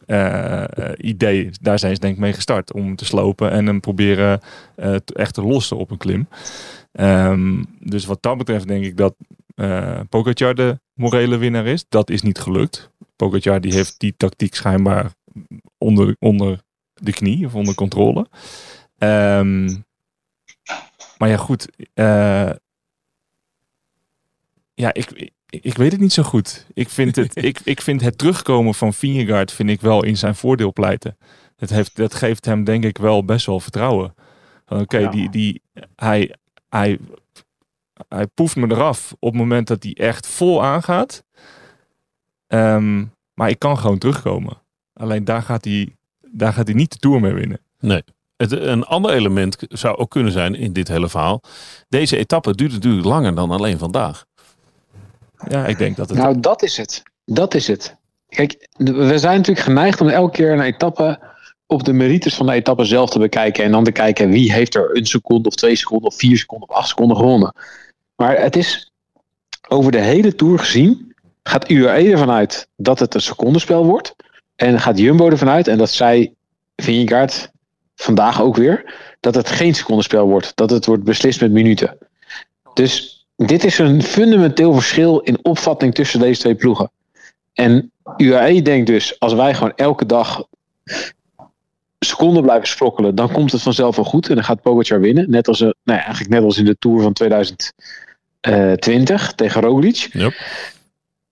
[0.06, 4.40] ehm, idee, daar zijn ze denk ik mee gestart, om te slopen en hem proberen
[5.14, 6.28] echt te lossen op een klim.
[6.92, 9.14] Um, dus wat dat betreft denk ik dat
[9.56, 11.84] uh, de morele winnaar is.
[11.88, 12.90] Dat is niet gelukt.
[13.16, 15.12] Pogacar die heeft die tactiek schijnbaar
[15.78, 16.60] onder, onder
[16.94, 18.26] de knie of onder controle.
[18.98, 19.84] Um,
[21.18, 21.68] maar ja, goed.
[24.74, 26.66] Ja, ik, ik, weet het niet zo goed.
[26.74, 30.34] Ik vind het, ik, ik vind het terugkomen van Vingegaard vind ik wel in zijn
[30.34, 31.16] voordeel pleiten.
[31.56, 34.14] Dat, heeft, dat geeft hem denk ik wel best wel vertrouwen.
[34.68, 35.62] Oké, die, die,
[35.96, 36.34] hij,
[36.68, 36.98] hij,
[38.08, 41.24] hij poeft me eraf op het moment dat hij echt vol aangaat.
[42.46, 44.62] Um, maar ik kan gewoon terugkomen.
[44.92, 45.96] Alleen daar gaat hij
[46.32, 47.60] daar gaat hij niet de Tour mee winnen.
[47.80, 48.02] Nee.
[48.36, 51.42] Het, een ander element zou ook kunnen zijn in dit hele verhaal.
[51.88, 54.24] Deze etappe duurt natuurlijk langer dan alleen vandaag.
[55.48, 56.18] Ja, ik denk dat het...
[56.18, 57.02] Nou, dat is het.
[57.24, 57.96] Dat is het.
[58.28, 61.18] Kijk, we zijn natuurlijk geneigd om elke keer een etappe
[61.66, 63.64] op de merites van de etappe zelf te bekijken.
[63.64, 66.68] En dan te kijken wie heeft er een seconde of twee seconden of vier seconden
[66.68, 67.54] of acht seconden gewonnen.
[68.16, 68.92] Maar het is
[69.68, 74.14] over de hele Tour gezien, gaat UAE ervan uit dat het een secondenspel wordt.
[74.56, 76.34] En gaat Jumbo ervan uit, en dat zei
[76.76, 77.50] Vingegaard
[77.94, 80.52] vandaag ook weer, dat het geen secondenspel wordt.
[80.54, 81.98] Dat het wordt beslist met minuten.
[82.74, 86.90] Dus dit is een fundamenteel verschil in opvatting tussen deze twee ploegen.
[87.52, 90.44] En UAE denkt dus, als wij gewoon elke dag
[91.98, 94.28] seconden blijven sprokkelen, dan komt het vanzelf wel goed.
[94.28, 95.30] En dan gaat Pogacar winnen.
[95.30, 100.08] Net als, nou ja, eigenlijk net als in de Tour van 2020 tegen Roglic.
[100.12, 100.32] Yep.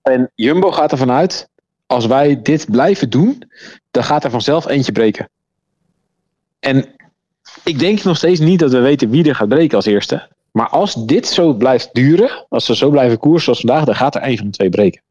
[0.03, 1.49] En Jumbo gaat ervan uit,
[1.87, 3.43] als wij dit blijven doen,
[3.91, 5.29] dan gaat er vanzelf eentje breken.
[6.61, 6.87] En
[7.65, 10.29] ik denk nog steeds niet dat we weten wie er gaat breken als eerste.
[10.53, 14.15] Maar als dit zo blijft duren, als ze zo blijven koersen zoals vandaag, dan gaat
[14.15, 15.03] er een van de twee breken.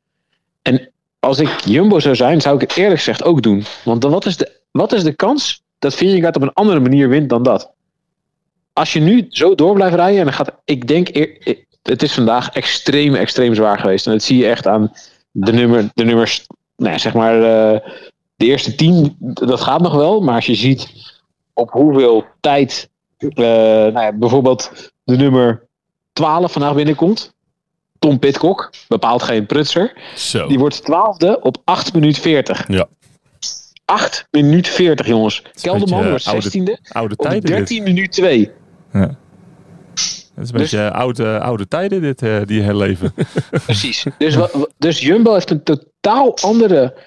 [0.61, 3.63] En als ik Jumbo zou zijn, zou ik het eerlijk gezegd ook doen.
[3.83, 7.09] Want dan wat is de, wat is de kans dat Vingegaard op een andere manier
[7.09, 7.71] wint dan dat?
[8.73, 11.07] Als je nu zo door blijft rijden, en dan gaat, ik denk,
[11.83, 14.05] het is vandaag extreem, extreem zwaar geweest.
[14.05, 14.91] En dat zie je echt aan
[15.31, 17.79] de, nummer, de nummers nou, zeg maar, uh,
[18.35, 20.21] de eerste tien, dat gaat nog wel.
[20.21, 20.87] Maar als je ziet
[21.53, 25.67] op hoeveel tijd uh, nou ja, bijvoorbeeld de nummer
[26.13, 27.33] 12 vandaag binnenkomt.
[27.99, 29.93] Tom Pitcock, bepaalt geen prutser.
[30.15, 30.47] Zo.
[30.47, 32.67] Die wordt twaalfde op 8 minuut 40.
[32.67, 32.87] Ja.
[33.85, 35.43] 8 minuut 40, jongens.
[35.61, 36.57] Kelderman wordt 16e.
[36.57, 37.41] Oude, oude tijden.
[37.41, 38.51] 13 minuut 2.
[38.93, 38.99] Ja.
[38.99, 43.13] Het is een dus, beetje oude, oude tijden, dit, uh, die herleven.
[43.65, 44.05] Precies.
[44.17, 44.37] Dus,
[44.77, 46.97] dus Jumbo heeft een totaal andere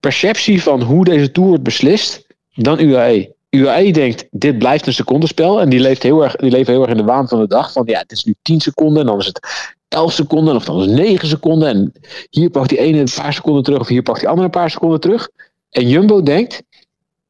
[0.00, 3.34] perceptie van hoe deze tour wordt beslist dan UAE.
[3.50, 5.60] UAE denkt, dit blijft een secondenspel.
[5.60, 7.72] En die leeft heel erg, die leeft heel erg in de waan van de dag.
[7.72, 9.40] Van ja, het is nu 10 seconden en dan is het
[9.88, 11.68] 11 seconden of dan is het 9 seconden.
[11.68, 11.92] En
[12.30, 14.70] hier pakt die ene een paar seconden terug of hier pakt die andere een paar
[14.70, 15.28] seconden terug.
[15.70, 16.62] En Jumbo denkt,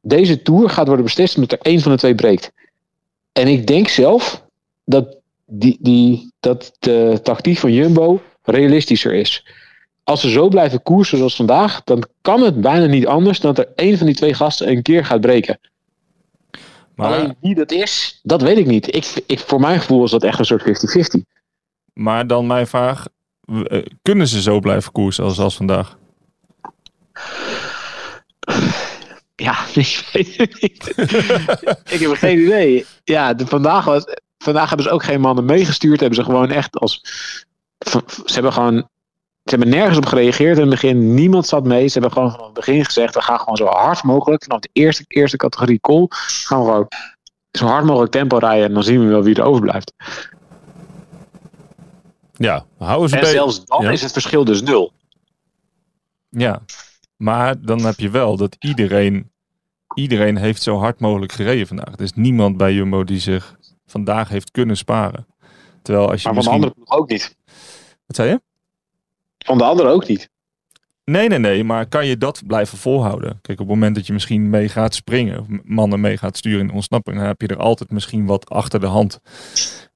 [0.01, 2.51] deze tour gaat worden beslist omdat er één van de twee breekt.
[3.31, 4.43] En ik denk zelf
[4.85, 9.45] dat die, die, dat de tactiek van Jumbo realistischer is.
[10.03, 13.65] Als ze zo blijven koersen zoals vandaag, dan kan het bijna niet anders dan dat
[13.65, 15.59] er één van die twee gasten een keer gaat breken.
[17.01, 18.95] Maar, Alleen wie dat is, dat weet ik niet.
[18.95, 21.21] Ik, ik, voor mijn gevoel is dat echt een soort 50-50.
[21.93, 23.07] Maar dan mijn vraag,
[23.45, 25.97] eh, kunnen ze zo blijven koersen als, als vandaag?
[29.35, 30.93] Ja, ik weet het niet.
[31.95, 32.85] ik heb geen idee.
[33.03, 34.05] Ja, de, vandaag was,
[34.41, 35.99] Vandaag hebben ze ook geen mannen meegestuurd.
[35.99, 37.01] Hebben ze gewoon echt als.
[38.25, 38.89] Ze hebben gewoon.
[39.43, 41.13] Ze hebben nergens op gereageerd in het begin.
[41.13, 41.87] Niemand zat mee.
[41.87, 44.43] Ze hebben gewoon van het begin gezegd: we gaan gewoon zo hard mogelijk.
[44.43, 46.05] Vanaf de eerste, eerste categorie call.
[46.09, 46.87] Gaan we gewoon
[47.51, 48.65] zo hard mogelijk tempo rijden.
[48.65, 49.93] En dan zien we wel wie er overblijft.
[52.33, 54.93] Ja, houden ze En zelfs dan is het verschil dus nul.
[56.29, 56.61] Ja,
[57.15, 59.31] maar dan heb je wel dat iedereen,
[59.93, 61.93] iedereen heeft zo hard mogelijk gereden vandaag.
[61.93, 65.27] Er is niemand bij Jumbo die zich vandaag heeft kunnen sparen.
[65.81, 67.35] Terwijl als je maar van de andere ook niet.
[68.05, 68.41] Wat zei je?
[69.45, 70.29] Van de andere ook niet.
[71.03, 71.63] Nee, nee, nee.
[71.63, 73.39] Maar kan je dat blijven volhouden?
[73.41, 76.59] Kijk, op het moment dat je misschien mee gaat springen, of mannen mee gaat sturen
[76.59, 79.19] in ontsnapping, dan heb je er altijd misschien wat achter de hand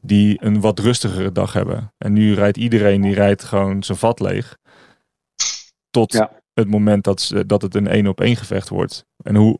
[0.01, 1.93] die een wat rustigere dag hebben.
[1.97, 4.58] En nu rijdt iedereen, die rijdt gewoon zijn vat leeg.
[5.89, 9.05] Tot het moment dat, dat het een één op één gevecht wordt.
[9.23, 9.60] En hoe.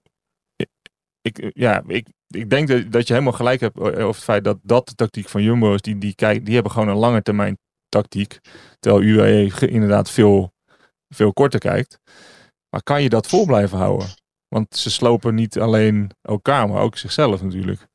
[1.22, 4.58] Ik, ja, ik, ik denk dat, dat je helemaal gelijk hebt over het feit dat
[4.62, 5.82] dat de tactiek van Jumbo is.
[5.82, 7.58] Die, die, kijk, die hebben gewoon een lange termijn
[7.90, 8.40] tactiek.
[8.80, 10.54] Terwijl UAE inderdaad veel,
[11.10, 12.00] veel korter kijkt.
[12.70, 14.08] Maar kan je dat vol blijven houden?
[14.48, 17.88] Want ze slopen niet alleen elkaar, maar ook zichzelf natuurlijk.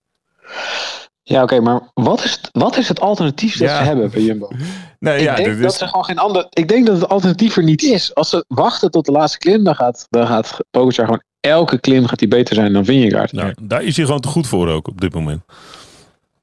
[1.22, 4.48] Ja, oké, maar wat is, het, wat is het alternatief dat ze hebben bij Jumbo?
[4.98, 6.46] Nee, ik ja, denk dat ze gewoon geen ander.
[6.50, 8.14] Ik denk dat het alternatief er niet is.
[8.14, 12.06] Als ze wachten tot de laatste klim, dan gaat, dan gaat Pogacar gewoon elke klim
[12.06, 13.32] gaat hij beter zijn dan Vingegaard.
[13.32, 15.42] Nou, daar is hij gewoon te goed voor ook op dit moment.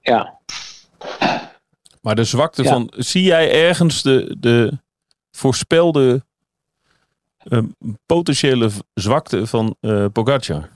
[0.02, 0.40] Ja.
[2.08, 2.94] Maar de zwakte van.
[2.96, 4.80] Zie jij ergens de, de
[5.32, 6.26] voorspelde
[7.44, 7.64] uh,
[8.06, 10.70] potentiële zwakte van uh, Pogacar?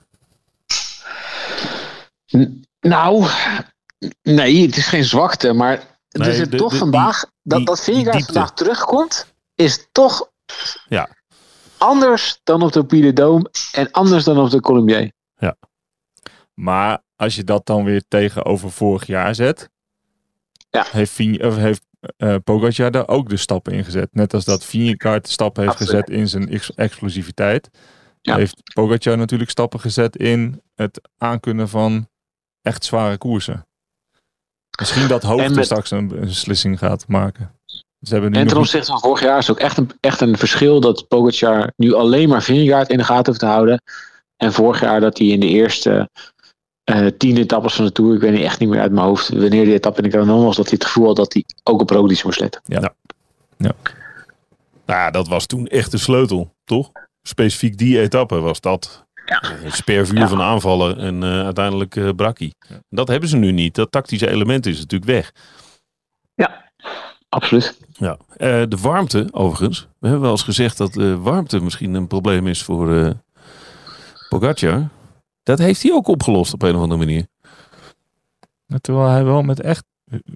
[2.79, 3.25] nou,
[4.21, 7.25] nee, het is geen zwakte, maar nee, er zit toch vandaag.
[7.41, 10.29] dat dat vandaag terugkomt, is toch.
[10.87, 11.09] Ja.
[11.77, 15.11] Anders dan op de Puy Dome en anders dan op de Colombier.
[15.37, 15.55] Ja.
[16.53, 19.70] Maar als je dat dan weer tegenover vorig jaar zet,
[20.71, 20.85] ja.
[20.91, 21.85] heeft, of heeft
[22.17, 24.09] uh, Pogacar daar ook de stappen in gezet.
[24.11, 27.69] Net als dat Vingegaard stappen heeft gezet in zijn ex explosiviteit.
[28.21, 28.35] Ja.
[28.35, 32.07] Heeft Pogacar natuurlijk stappen gezet in het aankunnen van
[32.61, 33.65] echt zware koersen.
[34.79, 37.59] Misschien dat hoogte straks een, beslissing gaat maken.
[38.01, 40.37] Ze hebben nu en ten opzichte van vorig jaar is ook echt een, echt een
[40.37, 43.81] verschil dat Pogacar nu alleen maar Vingegaard in de gaten hoeft te houden.
[44.37, 46.09] En vorig jaar dat hij in de eerste
[46.85, 49.29] uh, tien etappes van de Tour, ik weet niet echt niet meer uit mijn hoofd,
[49.29, 51.81] wanneer die etappe in de Canon was, dat hij het gevoel had dat hij ook
[51.81, 52.61] op Roglic moest letten.
[52.65, 52.79] Ja.
[52.79, 52.93] ja.
[53.57, 53.73] ja.
[54.85, 56.91] Nou, dat was toen echt de sleutel, toch?
[57.23, 59.05] Specifiek die etappe was dat.
[59.25, 59.43] Ja.
[59.63, 62.53] Een spervuur van aanvallen en uh, uiteindelijk uh, brak hij.
[62.89, 63.75] Dat hebben ze nu niet.
[63.75, 65.31] Dat tactische element is natuurlijk weg.
[66.33, 66.71] Ja,
[67.29, 67.77] absoluut.
[67.91, 68.17] Ja.
[68.37, 69.87] Uh, de warmte, overigens.
[69.99, 73.09] We hebben wel eens gezegd dat de warmte misschien een probleem is voor uh,
[74.29, 74.89] Pogacar.
[75.43, 77.27] Dat heeft hij ook opgelost op een of andere manier.
[78.81, 79.85] Terwijl hij wel met echt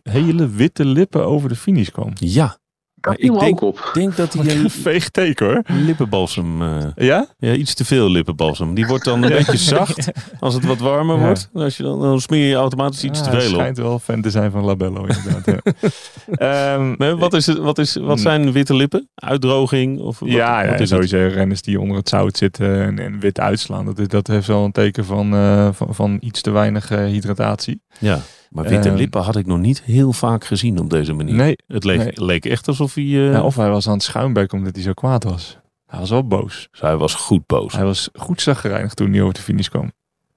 [0.04, 2.12] hele witte lippen over de finish kwam.
[2.16, 2.58] Ja,
[3.06, 3.90] maar ik denk, op.
[3.94, 5.62] denk dat hij een veeg teken hoor.
[5.86, 6.62] Lippenbalsem.
[6.62, 7.28] Uh, ja?
[7.38, 8.74] Ja, iets te veel lippenbalsem.
[8.74, 11.50] Die wordt dan een beetje zacht als het wat warmer wordt.
[11.54, 13.46] Als je dan, dan smeer je automatisch iets te veel op.
[13.46, 16.78] Het schijnt wel fan te zijn van Labello inderdaad.
[16.78, 19.10] um, wat, is het, wat, is, wat zijn witte lippen?
[19.16, 20.00] Uitdroging?
[20.00, 23.40] Of wat, ja, wat is sowieso renners die onder het zout zitten en, en wit
[23.40, 23.86] uitslaan.
[23.86, 27.82] Dat, dat heeft wel een teken van, uh, van, van, iets te weinig uh, hydratatie.
[28.00, 28.20] Ja.
[28.56, 31.36] Maar witte uh, lippen had ik nog niet heel vaak gezien op deze manier.
[31.36, 31.58] Nee.
[31.68, 33.04] Het leek, leek echt alsof hij...
[33.04, 33.32] Uh...
[33.32, 35.58] Ja, of hij was aan het schuimbekken omdat hij zo kwaad was.
[35.86, 36.68] Hij was wel boos.
[36.72, 37.74] Dus hij was goed boos.
[37.74, 39.92] Hij was goed zaggerijnigd toen hij over de finish kwam.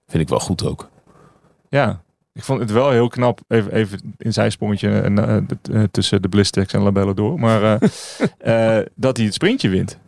[0.06, 0.90] Vind ik wel goed ook.
[1.68, 2.02] Ja,
[2.32, 3.40] ik vond het wel heel knap.
[3.48, 5.36] Even, even in zijn sprongetje uh,
[5.70, 7.40] uh, tussen de Blistex en Labelle door.
[7.40, 7.60] Maar
[8.94, 9.98] dat hij het sprintje wint.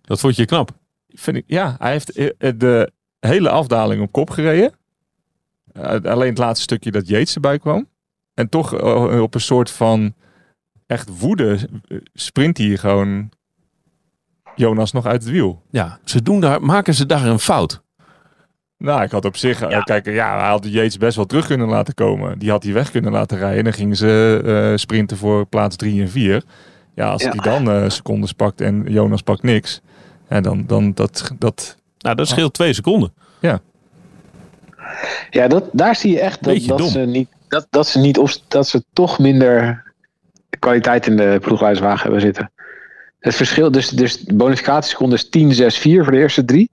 [0.00, 0.70] Dat vond je knap?
[1.08, 2.14] Vind ik, ja, hij heeft
[2.60, 4.72] de hele afdaling op kop gereden.
[5.82, 7.88] Eh, alleen het laatste stukje dat Yates erbij kwam.
[8.34, 10.14] En toch eh, op een soort van
[10.86, 11.58] echt woede
[12.14, 13.30] sprint hij gewoon
[14.54, 15.62] Jonas nog uit het wiel.
[15.70, 17.82] Ja, ze doen daar, maken ze daar een fout.
[18.78, 19.80] Nou, ik had op zich, eh, ja.
[19.80, 22.38] kijk, ja, hij had Yates best wel terug kunnen laten komen.
[22.38, 23.58] Die had hij weg kunnen laten rijden.
[23.58, 26.44] En dan gingen ze sprinten voor plaats 3 en 4.
[26.94, 29.80] Ja, als hij dan uh, secondes pakt en Jonas pakt niks.
[30.28, 31.76] En dan, dan dat, dat...
[31.98, 33.12] Nou, dat scheelt twee seconden.
[33.40, 33.60] Ja.
[35.30, 38.38] Ja, dat, daar zie je echt dat, dat ze niet, dat, dat ze niet of
[38.48, 39.86] dat ze toch minder
[40.58, 42.50] kwaliteit in de ploegleiderswagen hebben zitten.
[43.18, 46.70] Het verschil, dus, dus de bonificatieseconde is 10, 6, 4 voor de eerste drie.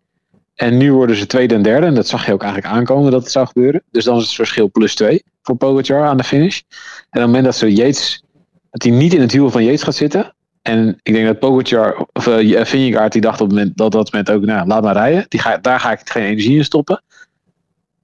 [0.56, 1.86] En nu worden ze tweede en derde.
[1.86, 3.84] En dat zag je ook eigenlijk aankomen dat het zou gebeuren.
[3.92, 6.60] Dus dan is het verschil plus 2 voor Pogacar aan de finish.
[6.60, 8.24] En op het moment dat ze Yates,
[8.72, 10.34] dat hij niet in het wiel van Yates gaat zitten.
[10.62, 14.12] En ik denk dat Pogacar, of uh, Vingegaard, die dacht op het moment dat dat
[14.12, 15.26] moment ook, nou, laat maar rijden.
[15.28, 17.02] Die ga, daar ga ik geen energie in stoppen.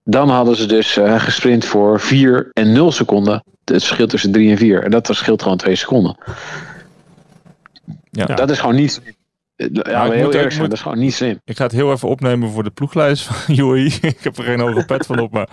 [0.03, 3.43] Dan hadden ze dus uh, gesprint voor 4 en 0 seconden.
[3.65, 4.83] Het verschil tussen 3 en 4.
[4.83, 6.17] En dat verschilt gewoon 2 seconden.
[8.11, 8.25] Ja.
[8.25, 9.01] Dat is gewoon niet.
[9.55, 11.39] Ja, heel moet, eerlijk zijn, dat is gewoon niet slim.
[11.43, 13.85] Ik ga het heel even opnemen voor de ploeglijst van Joey.
[14.01, 15.49] ik heb er geen hoge pet van op, maar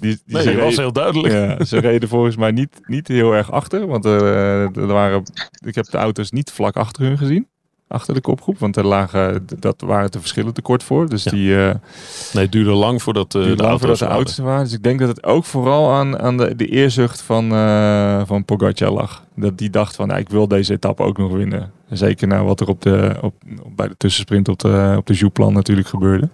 [0.00, 1.34] die, die nee, was heel duidelijk.
[1.34, 3.86] Ja, ze reden volgens mij niet, niet heel erg achter.
[3.86, 5.22] Want uh, er waren,
[5.66, 7.50] ik heb de auto's niet vlak achter hun gezien
[7.92, 8.58] achter de kopgroep.
[8.58, 11.08] Want er lagen, dat waren de verschillen te kort voor.
[11.08, 11.48] Dus die...
[11.48, 11.70] Uh,
[12.32, 14.64] nee, het duurde lang voordat, uh, de, lang voordat de oudste waren.
[14.64, 18.44] Dus ik denk dat het ook vooral aan, aan de, de eerzucht van, uh, van
[18.44, 19.24] Pogacar lag.
[19.36, 21.72] Dat die dacht van, nou, ik wil deze etappe ook nog winnen.
[21.90, 23.34] Zeker na wat er op de, op,
[23.76, 26.28] bij de tussensprint op de, op de Jouplan natuurlijk gebeurde.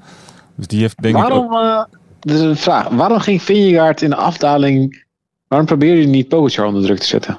[0.56, 1.62] Dus die heeft denk waarom, ik ook...
[1.62, 1.84] uh,
[2.20, 2.88] dus een vraag.
[2.88, 5.06] Waarom ging Vingegaard in de afdaling...
[5.48, 7.38] Waarom probeerde je niet Pogacar onder druk te zetten?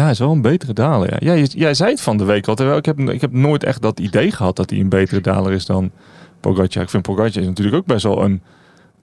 [0.00, 0.10] Ja.
[0.10, 1.24] Is wel een betere daler.
[1.24, 1.34] Ja.
[1.34, 2.76] Jij, jij zei het van de week al.
[2.76, 5.66] Ik heb, ik heb nooit echt dat idee gehad dat hij een betere daler is
[5.66, 5.90] dan
[6.40, 6.82] Pogacar.
[6.82, 8.42] Ik vind Pogacar is natuurlijk ook best wel een,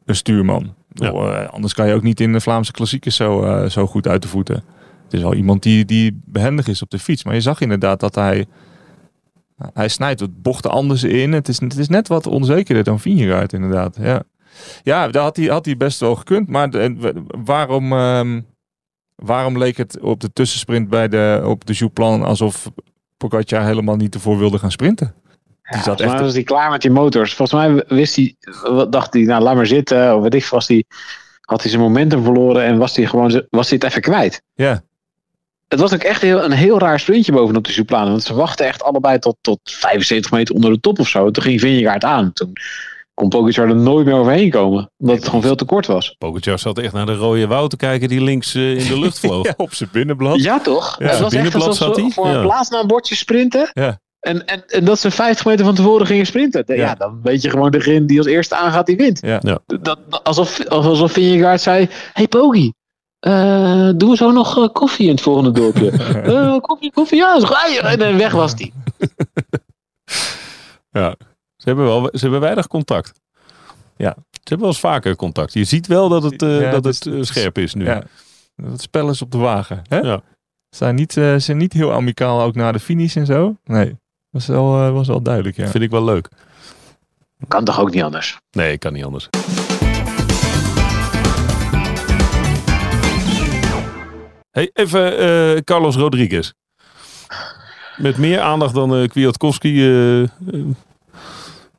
[0.05, 0.73] een stuurman.
[0.93, 1.12] Ja.
[1.12, 4.21] Uh, anders kan je ook niet in de Vlaamse klassiekers zo, uh, zo goed uit
[4.21, 4.63] de voeten.
[5.03, 7.23] Het is wel iemand die, die behendig is op de fiets.
[7.23, 8.45] Maar je zag inderdaad dat hij...
[9.73, 11.33] Hij snijdt wat bochten anders in.
[11.33, 13.97] Het is, het is net wat onzekerder dan Vingegaard inderdaad.
[14.01, 14.23] Ja,
[14.83, 16.47] ja dat had hij, had hij best wel gekund.
[16.49, 18.45] Maar de, waarom, um,
[19.17, 22.71] waarom leek het op de tussensprint bij de, op de Jouplan alsof
[23.17, 25.13] Pogacar helemaal niet ervoor wilde gaan sprinten?
[25.69, 26.19] Die zat echt...
[26.19, 27.34] was hij klaar met die motors.
[27.34, 28.36] Volgens mij wist hij,
[28.89, 30.15] dacht hij, nou laat maar zitten.
[30.15, 30.84] Of weet ik, was hij,
[31.41, 34.41] had hij zijn momentum verloren en was hij gewoon was hij het even kwijt.
[34.53, 34.84] Ja.
[35.67, 38.10] Het was ook echt heel, een heel raar sprintje bovenop de Zuplanen.
[38.10, 41.32] Want ze wachten echt allebei tot, tot 75 meter onder de top of zo.
[41.32, 42.34] Toen ging Vingegaard aan.
[42.34, 42.53] Toen
[43.17, 44.91] kon Pogacar er nooit meer overheen komen.
[44.97, 46.15] Omdat het gewoon veel te kort was.
[46.17, 49.19] Pogacar zat echt naar de rode woud te kijken die links uh, in de lucht
[49.19, 49.45] vloog.
[49.45, 50.41] ja, op zijn binnenblad.
[50.41, 50.95] Ja, toch?
[50.99, 53.69] Ja, het was echt alsof ze voor een plaatsnaambordje sprinten.
[53.73, 53.99] Ja.
[54.19, 56.63] En, en, en dat ze 50 meter van tevoren gingen sprinten.
[56.65, 59.21] Ja, ja dan weet je gewoon degene die als eerste aangaat, die wint.
[59.21, 59.39] Ja.
[59.41, 59.60] ja.
[59.65, 62.73] Dat, alsof, alsof Vingegaard zei, hey Pogi,
[63.27, 65.91] uh, doen we zo nog uh, koffie in het volgende dorpje?
[66.25, 67.80] uh, koffie, koffie, ja, ga je.
[67.80, 68.73] En weg was die.
[70.89, 71.15] ja,
[71.67, 73.13] hebben, wel, ze hebben weinig contact.
[73.95, 74.15] Ja.
[74.17, 75.53] Ze hebben wel eens vaker contact.
[75.53, 77.86] Je ziet wel dat het, ja, dat het, het scherp is nu.
[77.86, 78.03] Ja.
[78.63, 79.82] Het spel is op de wagen.
[79.88, 79.97] Hè?
[79.97, 80.21] Ja.
[80.69, 83.56] Ze zijn niet, uh, zijn niet heel amicaal ook naar de finish en zo.
[83.63, 83.95] Nee,
[84.30, 85.56] was wel, uh, was wel duidelijk.
[85.56, 85.67] Ja.
[85.67, 86.30] Vind ik wel leuk.
[87.47, 88.38] Kan toch ook niet anders?
[88.51, 89.30] Nee, kan niet anders.
[94.51, 96.51] Hey, even uh, Carlos Rodriguez.
[97.97, 99.89] Met meer aandacht dan uh, Kwiatkowski.
[99.89, 100.27] Uh,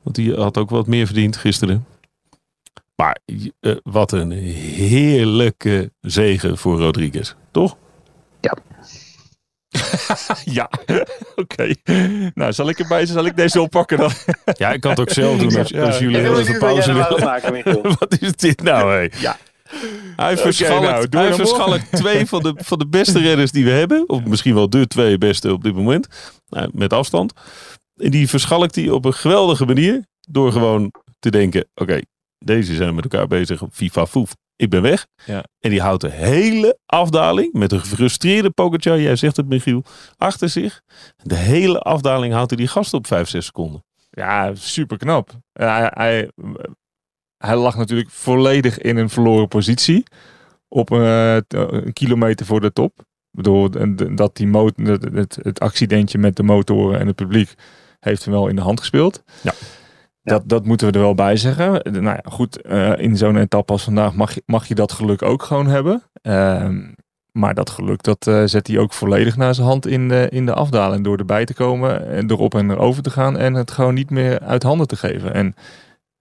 [0.09, 1.87] want die had ook wat meer verdiend gisteren.
[2.97, 3.19] Maar
[3.83, 7.35] wat een heerlijke zegen voor Rodriguez.
[7.51, 7.77] Toch?
[8.41, 8.57] Ja.
[10.59, 10.71] ja,
[11.43, 11.75] oké.
[12.35, 14.11] Nou, zal ik erbij zal ik deze oppakken dan?
[14.53, 17.83] ja, ik kan het ook zelf doen als, als jullie heel even pauze willen.
[17.99, 19.09] Wat is dit nou, hé?
[19.21, 19.37] Ja.
[20.17, 23.71] Hij verschalkt, okay, nou, hij verschalkt twee van de, van de beste redders die we
[23.71, 24.09] hebben.
[24.09, 26.09] Of misschien wel de twee beste op dit moment.
[26.49, 27.33] Nou, met afstand.
[27.99, 30.07] En die verschalkt hij op een geweldige manier.
[30.29, 32.01] Door gewoon te denken, oké,
[32.39, 34.35] deze zijn met elkaar bezig op FIFA Foef.
[34.57, 35.07] Ik ben weg.
[35.25, 35.45] Ja.
[35.61, 39.85] En die houdt de hele afdaling met een gefrustreerde Pogacar, jij zegt het Michiel,
[40.17, 40.83] achter zich.
[41.23, 43.85] De hele afdaling houdt hij die gast op 5, 6 seconden.
[44.11, 45.31] Ja, super knap.
[45.53, 46.31] Hij, hij,
[47.37, 50.03] hij lag natuurlijk volledig in een verloren positie.
[50.69, 52.93] Op een, een kilometer voor de top.
[52.99, 53.71] Ik bedoel,
[54.15, 57.55] dat die motor, het, het accidentje met de motoren en het publiek
[58.01, 59.23] heeft hem wel in de hand gespeeld.
[59.43, 59.53] Ja.
[60.23, 61.81] Dat, dat moeten we er wel bij zeggen.
[61.83, 65.23] Nou ja, goed, uh, in zo'n etappe als vandaag mag je, mag je dat geluk
[65.23, 66.03] ook gewoon hebben.
[66.23, 66.69] Uh,
[67.33, 70.47] maar dat geluk, dat uh, zet hij ook volledig naar zijn hand in de, in
[70.47, 71.05] de afdaling.
[71.05, 74.41] Door erbij te komen en erop en erover te gaan en het gewoon niet meer
[74.41, 75.35] uit handen te geven.
[75.35, 75.55] En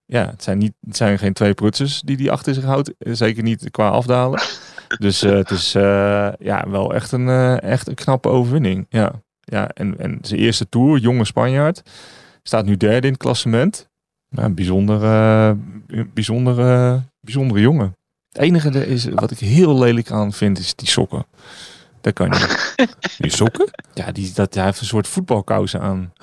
[0.06, 2.94] ja, het zijn, niet, het zijn geen twee prutsers die hij achter zich houdt.
[3.00, 4.42] Zeker niet qua afdalen.
[5.00, 8.86] Dus uh, het is uh, ja, wel echt een, uh, echt een knappe overwinning.
[8.90, 9.12] Ja,
[9.52, 11.82] ja en, en zijn eerste tour, jonge Spanjaard.
[12.44, 13.88] Staat nu derde in het klassement.
[14.30, 15.00] Nou, bijzonder,
[16.14, 16.56] bijzonder,
[17.22, 17.96] bijzondere jongen.
[18.32, 21.26] Het enige is, wat ik heel lelijk aan vind, is die sokken.
[22.02, 22.76] Dat kan niet.
[23.18, 23.70] Die sokken?
[23.94, 26.14] Ja, die, dat, hij heeft een soort voetbalkousen aan.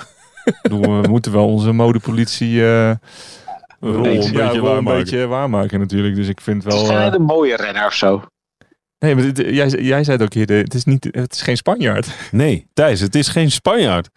[0.62, 2.62] bedoel, we moeten wel onze modepolitie
[3.80, 4.76] rol een, ja, beetje, waarmaken.
[4.76, 6.14] een beetje waarmaken natuurlijk.
[6.14, 6.90] Dus ik vind wel...
[6.90, 8.22] Het is een mooie renner of zo.
[9.04, 11.56] Nee, maar dit, jij, jij zei het ook hier, het is, niet, het is geen
[11.56, 12.06] Spanjaard.
[12.30, 14.08] Nee, Thijs, het is geen Spanjaard.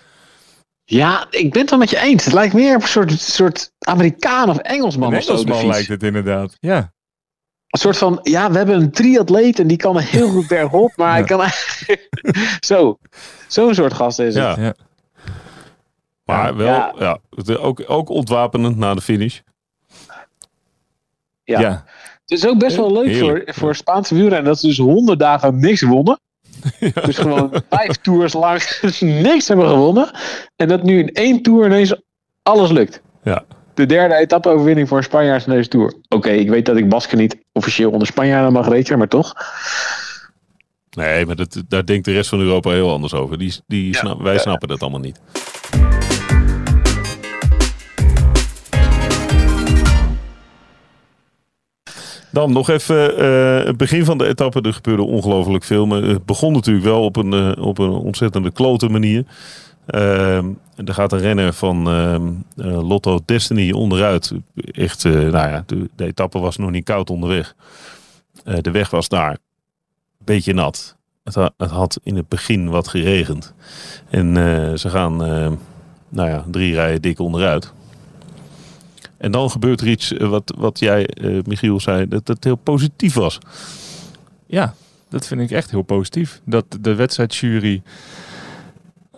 [0.83, 2.25] Ja, ik ben het wel met je eens.
[2.25, 5.13] Het lijkt meer op een soort, soort Amerikaan of Engelsman.
[5.13, 6.77] Een Engelsman zo, lijkt het inderdaad, ja.
[7.67, 11.07] Een soort van, ja, we hebben een triatleet en die kan heel goed bergop, maar
[11.07, 11.13] ja.
[11.13, 12.09] hij kan eigenlijk...
[12.69, 12.97] zo,
[13.47, 14.43] zo'n soort gast is het.
[14.43, 14.63] Ja.
[14.63, 14.75] ja.
[16.23, 17.19] Maar wel, ja.
[17.35, 17.53] ja.
[17.55, 19.39] ook, ook ontwapenend na de finish.
[21.43, 21.59] Ja.
[21.59, 21.85] ja.
[22.27, 25.59] Het is ook best wel leuk voor, voor Spaanse wielrennen dat ze dus honderd dagen
[25.59, 26.19] niks wonnen.
[26.79, 27.01] Ja.
[27.01, 28.61] Dus gewoon vijf tours lang
[28.99, 30.11] niks hebben gewonnen.
[30.55, 31.95] En dat nu in één tour ineens
[32.43, 33.01] alles lukt.
[33.23, 33.43] Ja.
[33.73, 35.93] De derde etappe-overwinning voor Spanjaards in deze tour.
[36.09, 39.33] Oké, ik weet dat ik Basken niet officieel onder Spanjaarden mag rekenen, maar toch.
[40.89, 43.37] Nee, maar dat, daar denkt de rest van Europa heel anders over.
[43.37, 43.99] Die, die ja.
[43.99, 45.19] snap, wij snappen dat allemaal niet.
[52.37, 54.61] Dan nog even uh, het begin van de etappe.
[54.61, 55.85] Er gebeurde ongelooflijk veel.
[55.85, 59.25] Maar het begon natuurlijk wel op een, uh, op een ontzettende klote manier.
[59.87, 60.37] Uh,
[60.75, 64.33] er gaat een renner van uh, Lotto Destiny onderuit.
[64.55, 65.63] Echt, nou ja,
[65.95, 67.55] de, etappe was nog niet koud onderweg.
[68.43, 69.37] de weg was daar
[70.17, 70.95] beetje nat.
[71.23, 73.53] Het, het, had in het begin wat geregend.
[74.09, 74.35] En
[74.79, 75.17] ze gaan,
[76.09, 77.73] nou ja, drie rijen dik onderuit.
[79.17, 82.55] En dan gebeurt er iets eh, wat, wat jij, uh, Michiel, zei, dat het heel
[82.55, 83.39] positief was.
[84.45, 84.73] Ja,
[85.09, 86.41] dat vind ik echt heel positief.
[86.45, 87.81] Dat de wedstrijdjury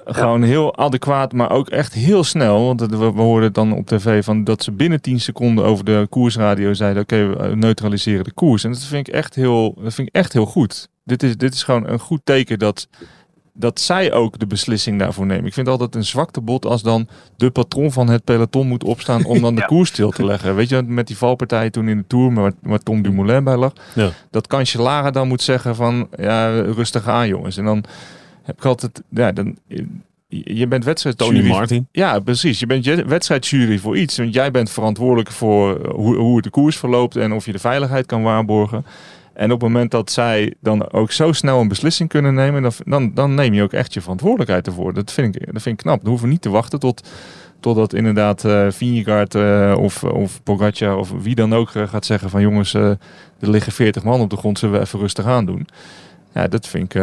[0.06, 2.66] gewoon heel adequaat, maar ook echt heel snel.
[2.66, 6.08] Want we, we hoorden dan op tv van dat ze binnen 10 seconden over de
[6.10, 8.64] koersradio zeiden: Oké, we neutraliseren de koers.
[8.64, 10.90] En dat vind ik echt heel, dat vind ik echt heel goed.
[11.04, 12.88] Dit is, dit is gewoon een goed teken dat
[13.60, 15.46] dat zij ook de beslissing daarvoor nemen.
[15.46, 19.26] Ik vind altijd een zwakte bot als dan de patroon van het peloton moet opstaan
[19.26, 20.56] om dan de koers stil te leggen.
[20.56, 23.74] Weet je, met die valpartij toen in de Tour, waar, waar Tom Dumoulin bij lag.
[23.96, 24.10] Ja.
[24.32, 27.58] Dat Cancellara dan moet zeggen van, ja, rustig aan jongens.
[27.58, 27.84] En dan
[28.44, 29.58] heb ik altijd, ja, dan...
[30.28, 31.36] Je bent wedstrijdjury.
[31.36, 31.88] Tony Martin.
[31.92, 32.60] Ja, precies.
[32.60, 34.18] Je bent wedstrijdjury voor iets.
[34.18, 38.06] Want jij bent verantwoordelijk voor hoe, hoe de koers verloopt en of je de veiligheid
[38.06, 38.86] kan waarborgen.
[39.40, 42.74] En op het moment dat zij dan ook zo snel een beslissing kunnen nemen, dan,
[42.86, 44.94] dan, dan neem je ook echt je verantwoordelijkheid ervoor.
[44.94, 46.00] Dat vind ik, dat vind ik knap.
[46.00, 47.08] Dan hoeven we niet te wachten tot,
[47.60, 52.30] totdat inderdaad uh, Vingegaard uh, of, of Pogacar of wie dan ook uh, gaat zeggen
[52.30, 52.98] van jongens, er
[53.40, 55.68] liggen 40 man op de grond, zullen we even rustig aan doen.
[56.34, 57.02] Ja, dat vind ik,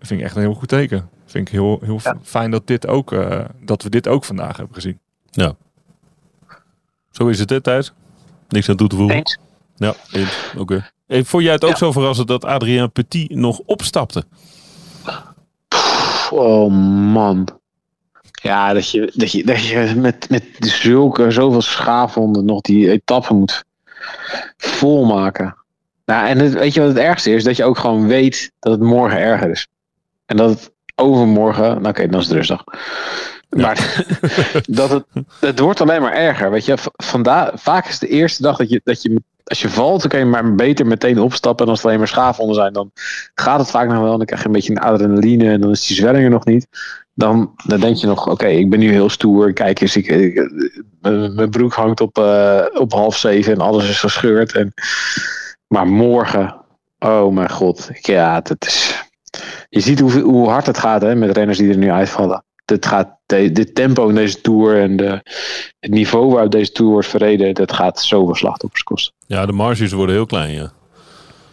[0.00, 1.08] vind ik echt een heel goed teken.
[1.24, 3.14] Vind ik heel, heel fijn dat, dit ook,
[3.60, 4.98] dat we dit ook vandaag hebben gezien.
[5.30, 5.54] Ja.
[7.10, 7.92] Zo is het, hè, Thijs?
[8.48, 9.16] Niks aan toe te voegen.
[9.16, 9.38] Eens.
[9.76, 10.28] Ja, oké.
[10.56, 10.82] Okay.
[11.08, 14.24] Vond jij het ook zo verrassend dat Adrien Petit nog opstapte?
[16.30, 16.70] Oh
[17.12, 17.48] man.
[18.42, 23.34] Ja, dat je, dat je, dat je met, met zulke, zoveel schaafhonden nog die etappe
[23.34, 23.64] moet
[24.56, 25.56] volmaken.
[26.04, 27.44] Nou, en het, weet je wat het ergste is?
[27.44, 29.66] Dat je ook gewoon weet dat het morgen erger is.
[30.26, 32.64] En dat het overmorgen, nou oké, dan is het rustig.
[33.48, 34.04] Maar
[34.66, 35.04] dat het,
[35.40, 36.50] het wordt alleen maar erger.
[36.50, 40.00] Weet je, vandaag, vaak is de eerste dag dat je, dat je als je valt,
[40.00, 41.64] dan kan je maar beter meteen opstappen.
[41.64, 42.90] En als het alleen maar schaafhonden zijn, dan
[43.34, 44.16] gaat het vaak nog wel.
[44.16, 46.66] Dan krijg je een beetje een adrenaline en dan is die zwelling er nog niet.
[47.14, 49.52] Dan, dan denk je nog, oké, ik ben nu heel stoer.
[49.52, 50.50] Kijk eens, ik,
[51.00, 54.52] mijn broek hangt op, uh, op half zeven en alles is gescheurd.
[54.52, 54.72] En,
[55.66, 56.56] maar morgen,
[56.98, 59.04] oh mijn god, ja, is...
[59.68, 62.86] Je ziet hoe, hoe hard het gaat hè, met renners die er nu uitvallen het
[62.86, 65.20] gaat, de, dit tempo in deze tour en de,
[65.78, 69.14] het niveau waarop deze tour wordt verreden, dat gaat zoveel slachtoffers kosten.
[69.26, 70.72] Ja, de marges worden heel klein, ja.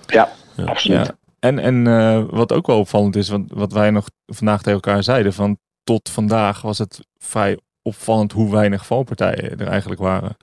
[0.08, 0.30] Ja,
[0.66, 1.06] absoluut.
[1.06, 1.18] Ja.
[1.40, 5.04] En, en uh, wat ook wel opvallend is, want wat wij nog vandaag tegen elkaar
[5.04, 10.38] zeiden, van tot vandaag was het vrij opvallend hoe weinig valpartijen er eigenlijk waren.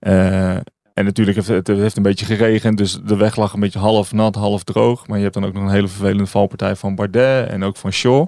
[0.00, 0.56] Uh,
[0.94, 4.12] en natuurlijk heeft het, heeft een beetje geregend, dus de weg lag een beetje half
[4.12, 5.06] nat, half droog.
[5.06, 7.92] Maar je hebt dan ook nog een hele vervelende valpartij van Bardet en ook van
[7.92, 8.26] Shaw.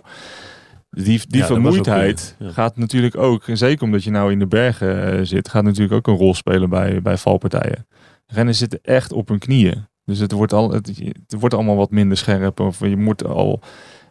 [0.95, 5.25] Die, die vermoeidheid gaat natuurlijk ook, en zeker omdat je nou in de bergen eh,
[5.25, 7.87] zit, gaat natuurlijk ook een rol spelen bij, bij valpartijen.
[8.27, 9.87] Rennen zitten echt op hun knieën.
[10.05, 12.61] Dus het wordt, al, het, het, wordt allemaal wat minder scherp.
[12.61, 13.61] Of je moet al,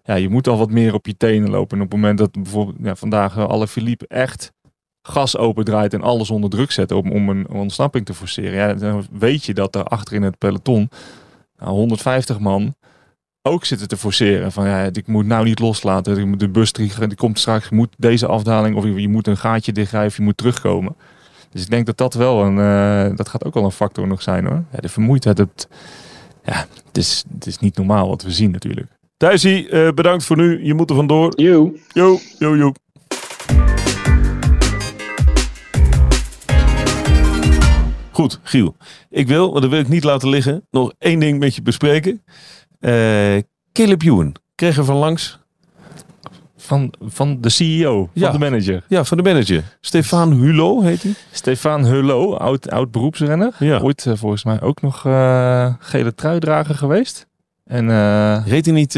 [0.03, 1.77] ja, je moet al wat meer op je tenen lopen.
[1.77, 4.51] En op het moment dat bijvoorbeeld ja, vandaag eh, alle Philippe echt
[5.01, 8.53] gas opendraait en alles onder druk zet om, om een ontsnapping te forceren.
[8.53, 10.89] Ja, dan weet je dat er achter in het peloton
[11.57, 12.75] nou, 150 man
[13.45, 14.51] ook zitten te forceren.
[14.51, 16.17] Van ja, ik moet nou niet loslaten.
[16.17, 19.37] Ik moet de bus die komt straks, je moet deze afdaling of je, moet een
[19.37, 20.95] gaatje dichtrijven, je moet terugkomen.
[21.51, 24.21] Dus ik denk dat dat wel een, uh, dat gaat ook wel een factor nog
[24.21, 24.63] zijn hoor.
[24.71, 25.67] Ja, de vermoeidheid, het,
[26.43, 28.87] ja, het is, het is niet normaal wat we zien natuurlijk.
[29.17, 30.65] Thijsie, uh, bedankt voor nu.
[30.65, 31.41] Je moet er vandoor.
[31.41, 31.73] Yo.
[31.87, 32.71] Yo, yo, yo.
[38.11, 38.75] Goed, Giel.
[39.09, 42.21] Ik wil, maar dat wil ik niet laten liggen, nog één ding met je bespreken.
[42.85, 45.41] Uh, Caleb Ewan kreeg er van langs.
[46.57, 48.83] Van, van de CEO, van de manager.
[48.87, 49.63] Ja, van de manager.
[49.81, 51.13] Stefan Hulot heet hij.
[51.31, 53.55] Stefan Hulot, oud, oud beroepsrenner.
[53.59, 53.79] Ja.
[53.79, 57.27] Ooit uh, volgens mij ook nog uh, gele truidrager geweest.
[57.63, 58.93] En uh, reed hij niet...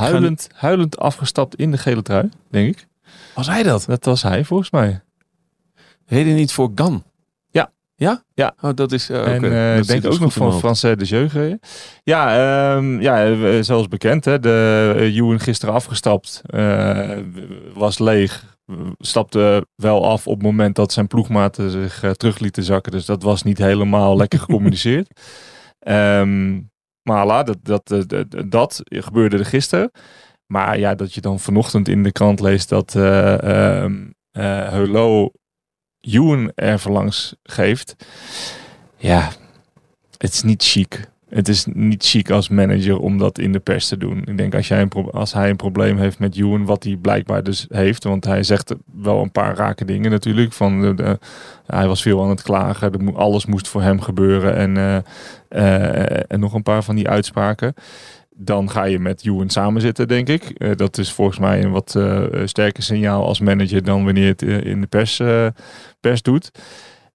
[0.00, 2.86] huilend, huilend afgestapt in de gele trui, denk ik.
[3.34, 3.84] Was hij dat?
[3.86, 5.00] Dat was hij volgens mij.
[6.06, 7.02] Reed hij niet voor Gan?
[7.98, 8.22] Ja?
[8.34, 8.54] Ja.
[8.60, 9.10] Oh, dat is...
[9.10, 11.58] Uh, en uh, ik denk ook nog van Francis de Jeu
[12.02, 16.42] Ja, um, ja, eh, zoals bekend, hè, de uh, gisteren afgestapt,
[17.74, 18.58] was leeg,
[18.98, 22.92] stapte wel af op het moment dat zijn ploegmaten zich uh, terug lieten zakken.
[22.92, 25.20] Dus dat was niet helemaal lekker gecommuniceerd.
[25.88, 26.70] Um,
[27.08, 29.90] maar la, dat, dat, dat, dat, gebeurde er gisteren.
[30.46, 34.14] Maar ja, dat je dan vanochtend in de krant leest dat uh, um,
[34.70, 35.30] Heulo
[36.00, 37.96] Ewan er verlangs geeft.
[38.96, 39.30] Ja,
[40.18, 41.08] het is niet chic.
[41.28, 44.22] Het is niet chic als manager om dat in de pers te doen.
[44.24, 47.42] Ik denk als, jij een als hij een probleem heeft met Ewan, wat hij blijkbaar
[47.42, 48.04] dus heeft.
[48.04, 50.52] Want hij zegt wel een paar rake dingen natuurlijk.
[50.52, 51.18] Van de,
[51.66, 53.14] hij was veel aan het klagen.
[53.14, 54.54] alles moest voor hem gebeuren.
[54.56, 54.98] En, uh,
[55.50, 57.74] uh, en nog een paar van die uitspraken
[58.40, 60.54] dan ga je met Ewan samenzitten, denk ik.
[60.58, 64.42] Uh, dat is volgens mij een wat uh, sterker signaal als manager dan wanneer het
[64.42, 65.22] in de pers,
[66.00, 66.50] pers doet.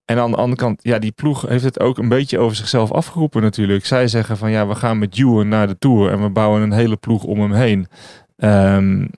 [0.06, 2.92] En aan de andere kant, ja, die ploeg heeft het ook een beetje over zichzelf
[2.92, 3.86] afgeroepen natuurlijk.
[3.86, 6.72] Zij zeggen van ja, we gaan met Ewan naar de Tour en we bouwen een
[6.72, 7.88] hele ploeg om hem heen.
[8.38, 9.10] Um,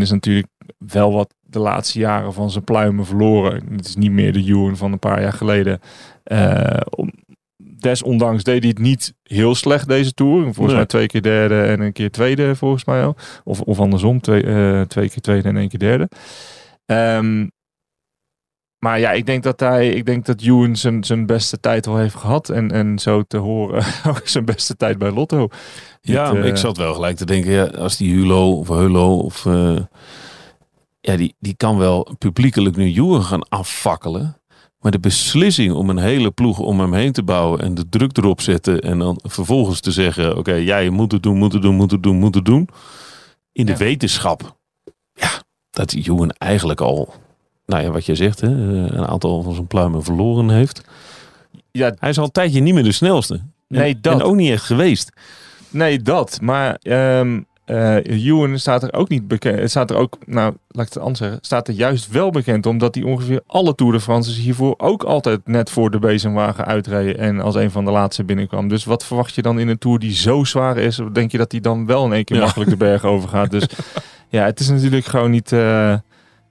[0.00, 0.48] is natuurlijk
[0.78, 3.62] wel wat de laatste jaren van zijn pluimen verloren.
[3.76, 5.80] Het is niet meer de Ewan van een paar jaar geleden.
[6.24, 6.80] Uh,
[7.80, 10.54] desondanks deed hij het niet heel slecht deze Tour.
[10.54, 13.16] Volgens mij twee keer derde en een keer tweede volgens mij al.
[13.44, 16.08] Of, of andersom, twee, uh, twee keer tweede en één keer derde.
[16.86, 17.50] Um,
[18.78, 21.96] maar ja, ik denk dat hij, ik denk dat Ewan zijn, zijn beste tijd al
[21.96, 22.48] heeft gehad.
[22.48, 23.84] En, en zo te horen,
[24.24, 25.48] zijn beste tijd bij Lotto.
[26.00, 29.44] Ja, ik zat wel gelijk te denken, ja, als die Hulo of Heulo of...
[29.44, 29.78] Uh,
[31.00, 34.37] ja, die, die kan wel publiekelijk nu Ewan gaan afvakkelen.
[34.78, 38.16] Maar de beslissing om een hele ploeg om hem heen te bouwen en de druk
[38.16, 41.74] erop zetten en dan vervolgens te zeggen: Oké, jij moet het doen, moet het doen,
[41.74, 42.68] moet het doen, moet het doen.
[43.52, 44.56] In de wetenschap,
[45.12, 45.30] ja,
[45.70, 47.14] dat Ewan eigenlijk al
[47.68, 50.80] nou ja, wat je zegt, hè, eh, een aantal van zijn pluimen verloren heeft.
[51.70, 53.40] Ja, hij is al een tijdje niet meer de snelste.
[53.68, 54.12] Nee, dat.
[54.12, 55.12] En ook niet echt geweest.
[55.70, 56.38] Nee, dat.
[56.40, 59.70] Maar um, uh, Ewan staat er ook niet bekend.
[59.70, 62.94] Staat er ook, nou, laat ik het anders zeggen, staat er juist wel bekend omdat
[62.94, 67.40] hij ongeveer alle Tour de France hiervoor ook altijd net voor de bezemwagen uitreden en
[67.40, 68.68] als een van de laatste binnenkwam.
[68.68, 71.00] Dus wat verwacht je dan in een Tour die zo zwaar is?
[71.12, 73.50] Denk je dat hij dan wel in één keer makkelijk de berg over gaat?
[73.50, 73.66] Dus
[74.28, 75.52] ja, het is natuurlijk gewoon niet.
[75.52, 75.94] Uh,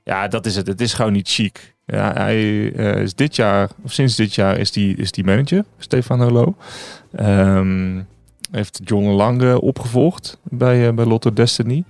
[0.04, 0.68] ja, dat is het.
[0.68, 1.76] Het is gewoon niet chic.
[1.86, 2.44] Ja, hij
[2.74, 6.56] uh, is dit jaar, of sinds dit jaar, is die, is die manager, Stefan Holo.
[7.20, 8.08] Um,
[8.52, 11.84] heeft John Lange opgevolgd bij, uh, bij Lotto Destiny.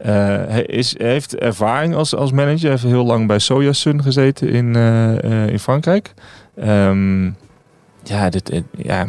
[0.00, 2.60] Uh, hij, is, heeft ervaring als, als manager.
[2.60, 4.74] Hij heeft heel lang bij Sojasun gezeten in,
[5.50, 6.14] in Frankrijk.
[6.64, 7.36] Um,
[8.02, 9.06] ja, dit, ja,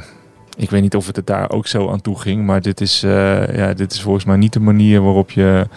[0.57, 2.45] ik weet niet of het er daar ook zo aan toe ging.
[2.45, 5.67] Maar dit is, ja, dit is volgens mij niet de manier waarop je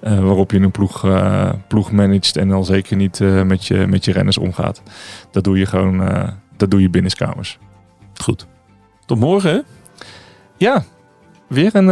[0.00, 4.12] waarop je een ploeg, uh, ploeg managt en dan zeker niet met, je, met je
[4.12, 4.82] renners omgaat.
[5.30, 5.98] Dat doe je gewoon,
[6.56, 7.12] dat doe je.
[8.14, 8.46] Goed.
[9.06, 9.64] Tot morgen?
[10.56, 10.84] Ja,
[11.48, 11.88] weer een,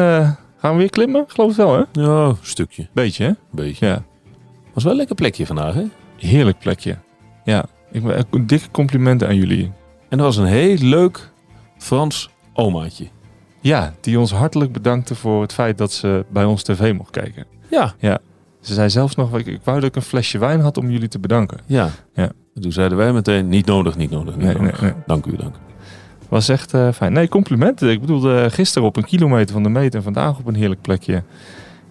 [0.57, 1.25] gaan we weer klimmen?
[1.27, 1.83] Geloof het wel hè?
[1.93, 2.89] Ja, een stukje.
[2.93, 3.33] Beetje hè?
[3.51, 3.87] Beetje.
[3.87, 4.03] Ja.
[4.73, 5.85] Was wel een lekker plekje vandaag hè?
[6.17, 6.97] Heerlijk plekje.
[7.45, 9.73] Ja, ik, een dikke complimenten aan jullie.
[10.09, 11.31] En dat was een heel leuk
[11.79, 13.07] Frans omaatje.
[13.61, 17.47] Ja, die ons hartelijk bedankte voor het feit dat ze bij ons tv mocht kijken.
[17.71, 17.95] Ja.
[17.99, 18.19] ja.
[18.61, 21.09] Ze zei zelfs nog, ik, ik wou dat ik een flesje wijn had om jullie
[21.09, 21.61] te bedanken.
[21.67, 21.89] Ja.
[22.15, 22.31] ja.
[22.61, 24.81] Toen zeiden wij meteen, niet nodig, niet nodig, niet nee, nodig.
[24.81, 25.03] Nee, nee.
[25.07, 25.55] Dank u, dank.
[26.33, 27.13] Was echt uh, fijn.
[27.13, 27.91] Nee, complimenten.
[27.91, 30.81] Ik bedoel, uh, gisteren op een kilometer van de meet en vandaag op een heerlijk
[30.81, 31.23] plekje.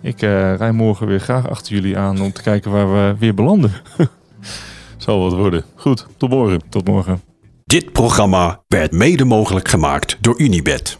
[0.01, 3.33] Ik uh, rij morgen weer graag achter jullie aan om te kijken waar we weer
[3.33, 3.71] belanden.
[4.97, 5.63] Zal wat worden.
[5.75, 6.61] Goed, tot morgen.
[6.69, 7.21] Tot morgen.
[7.65, 10.99] Dit programma werd mede mogelijk gemaakt door Unibed.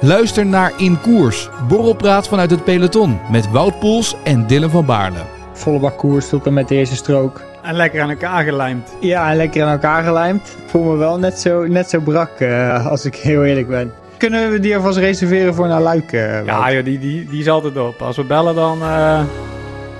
[0.00, 5.24] Luister naar In Koers, borrelpraat vanuit het peloton met Wout Poels en Dylan van Baarle.
[5.52, 7.42] Volle bak koers tot en met de eerste strook.
[7.66, 8.96] En lekker aan elkaar gelijmd.
[9.00, 10.56] Ja, en lekker aan elkaar gelijmd.
[10.64, 13.92] Ik voel me wel net zo, net zo brak, uh, als ik heel eerlijk ben.
[14.16, 16.12] Kunnen we die alvast reserveren voor naar Luik?
[16.12, 18.02] Uh, ja, joh, die, die, die is altijd op.
[18.02, 19.20] Als we bellen, dan, uh,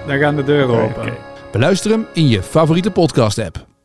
[0.06, 1.02] dan gaan de deuren okay, open.
[1.02, 1.18] Okay.
[1.52, 3.75] Beluister hem in je favoriete podcast-app.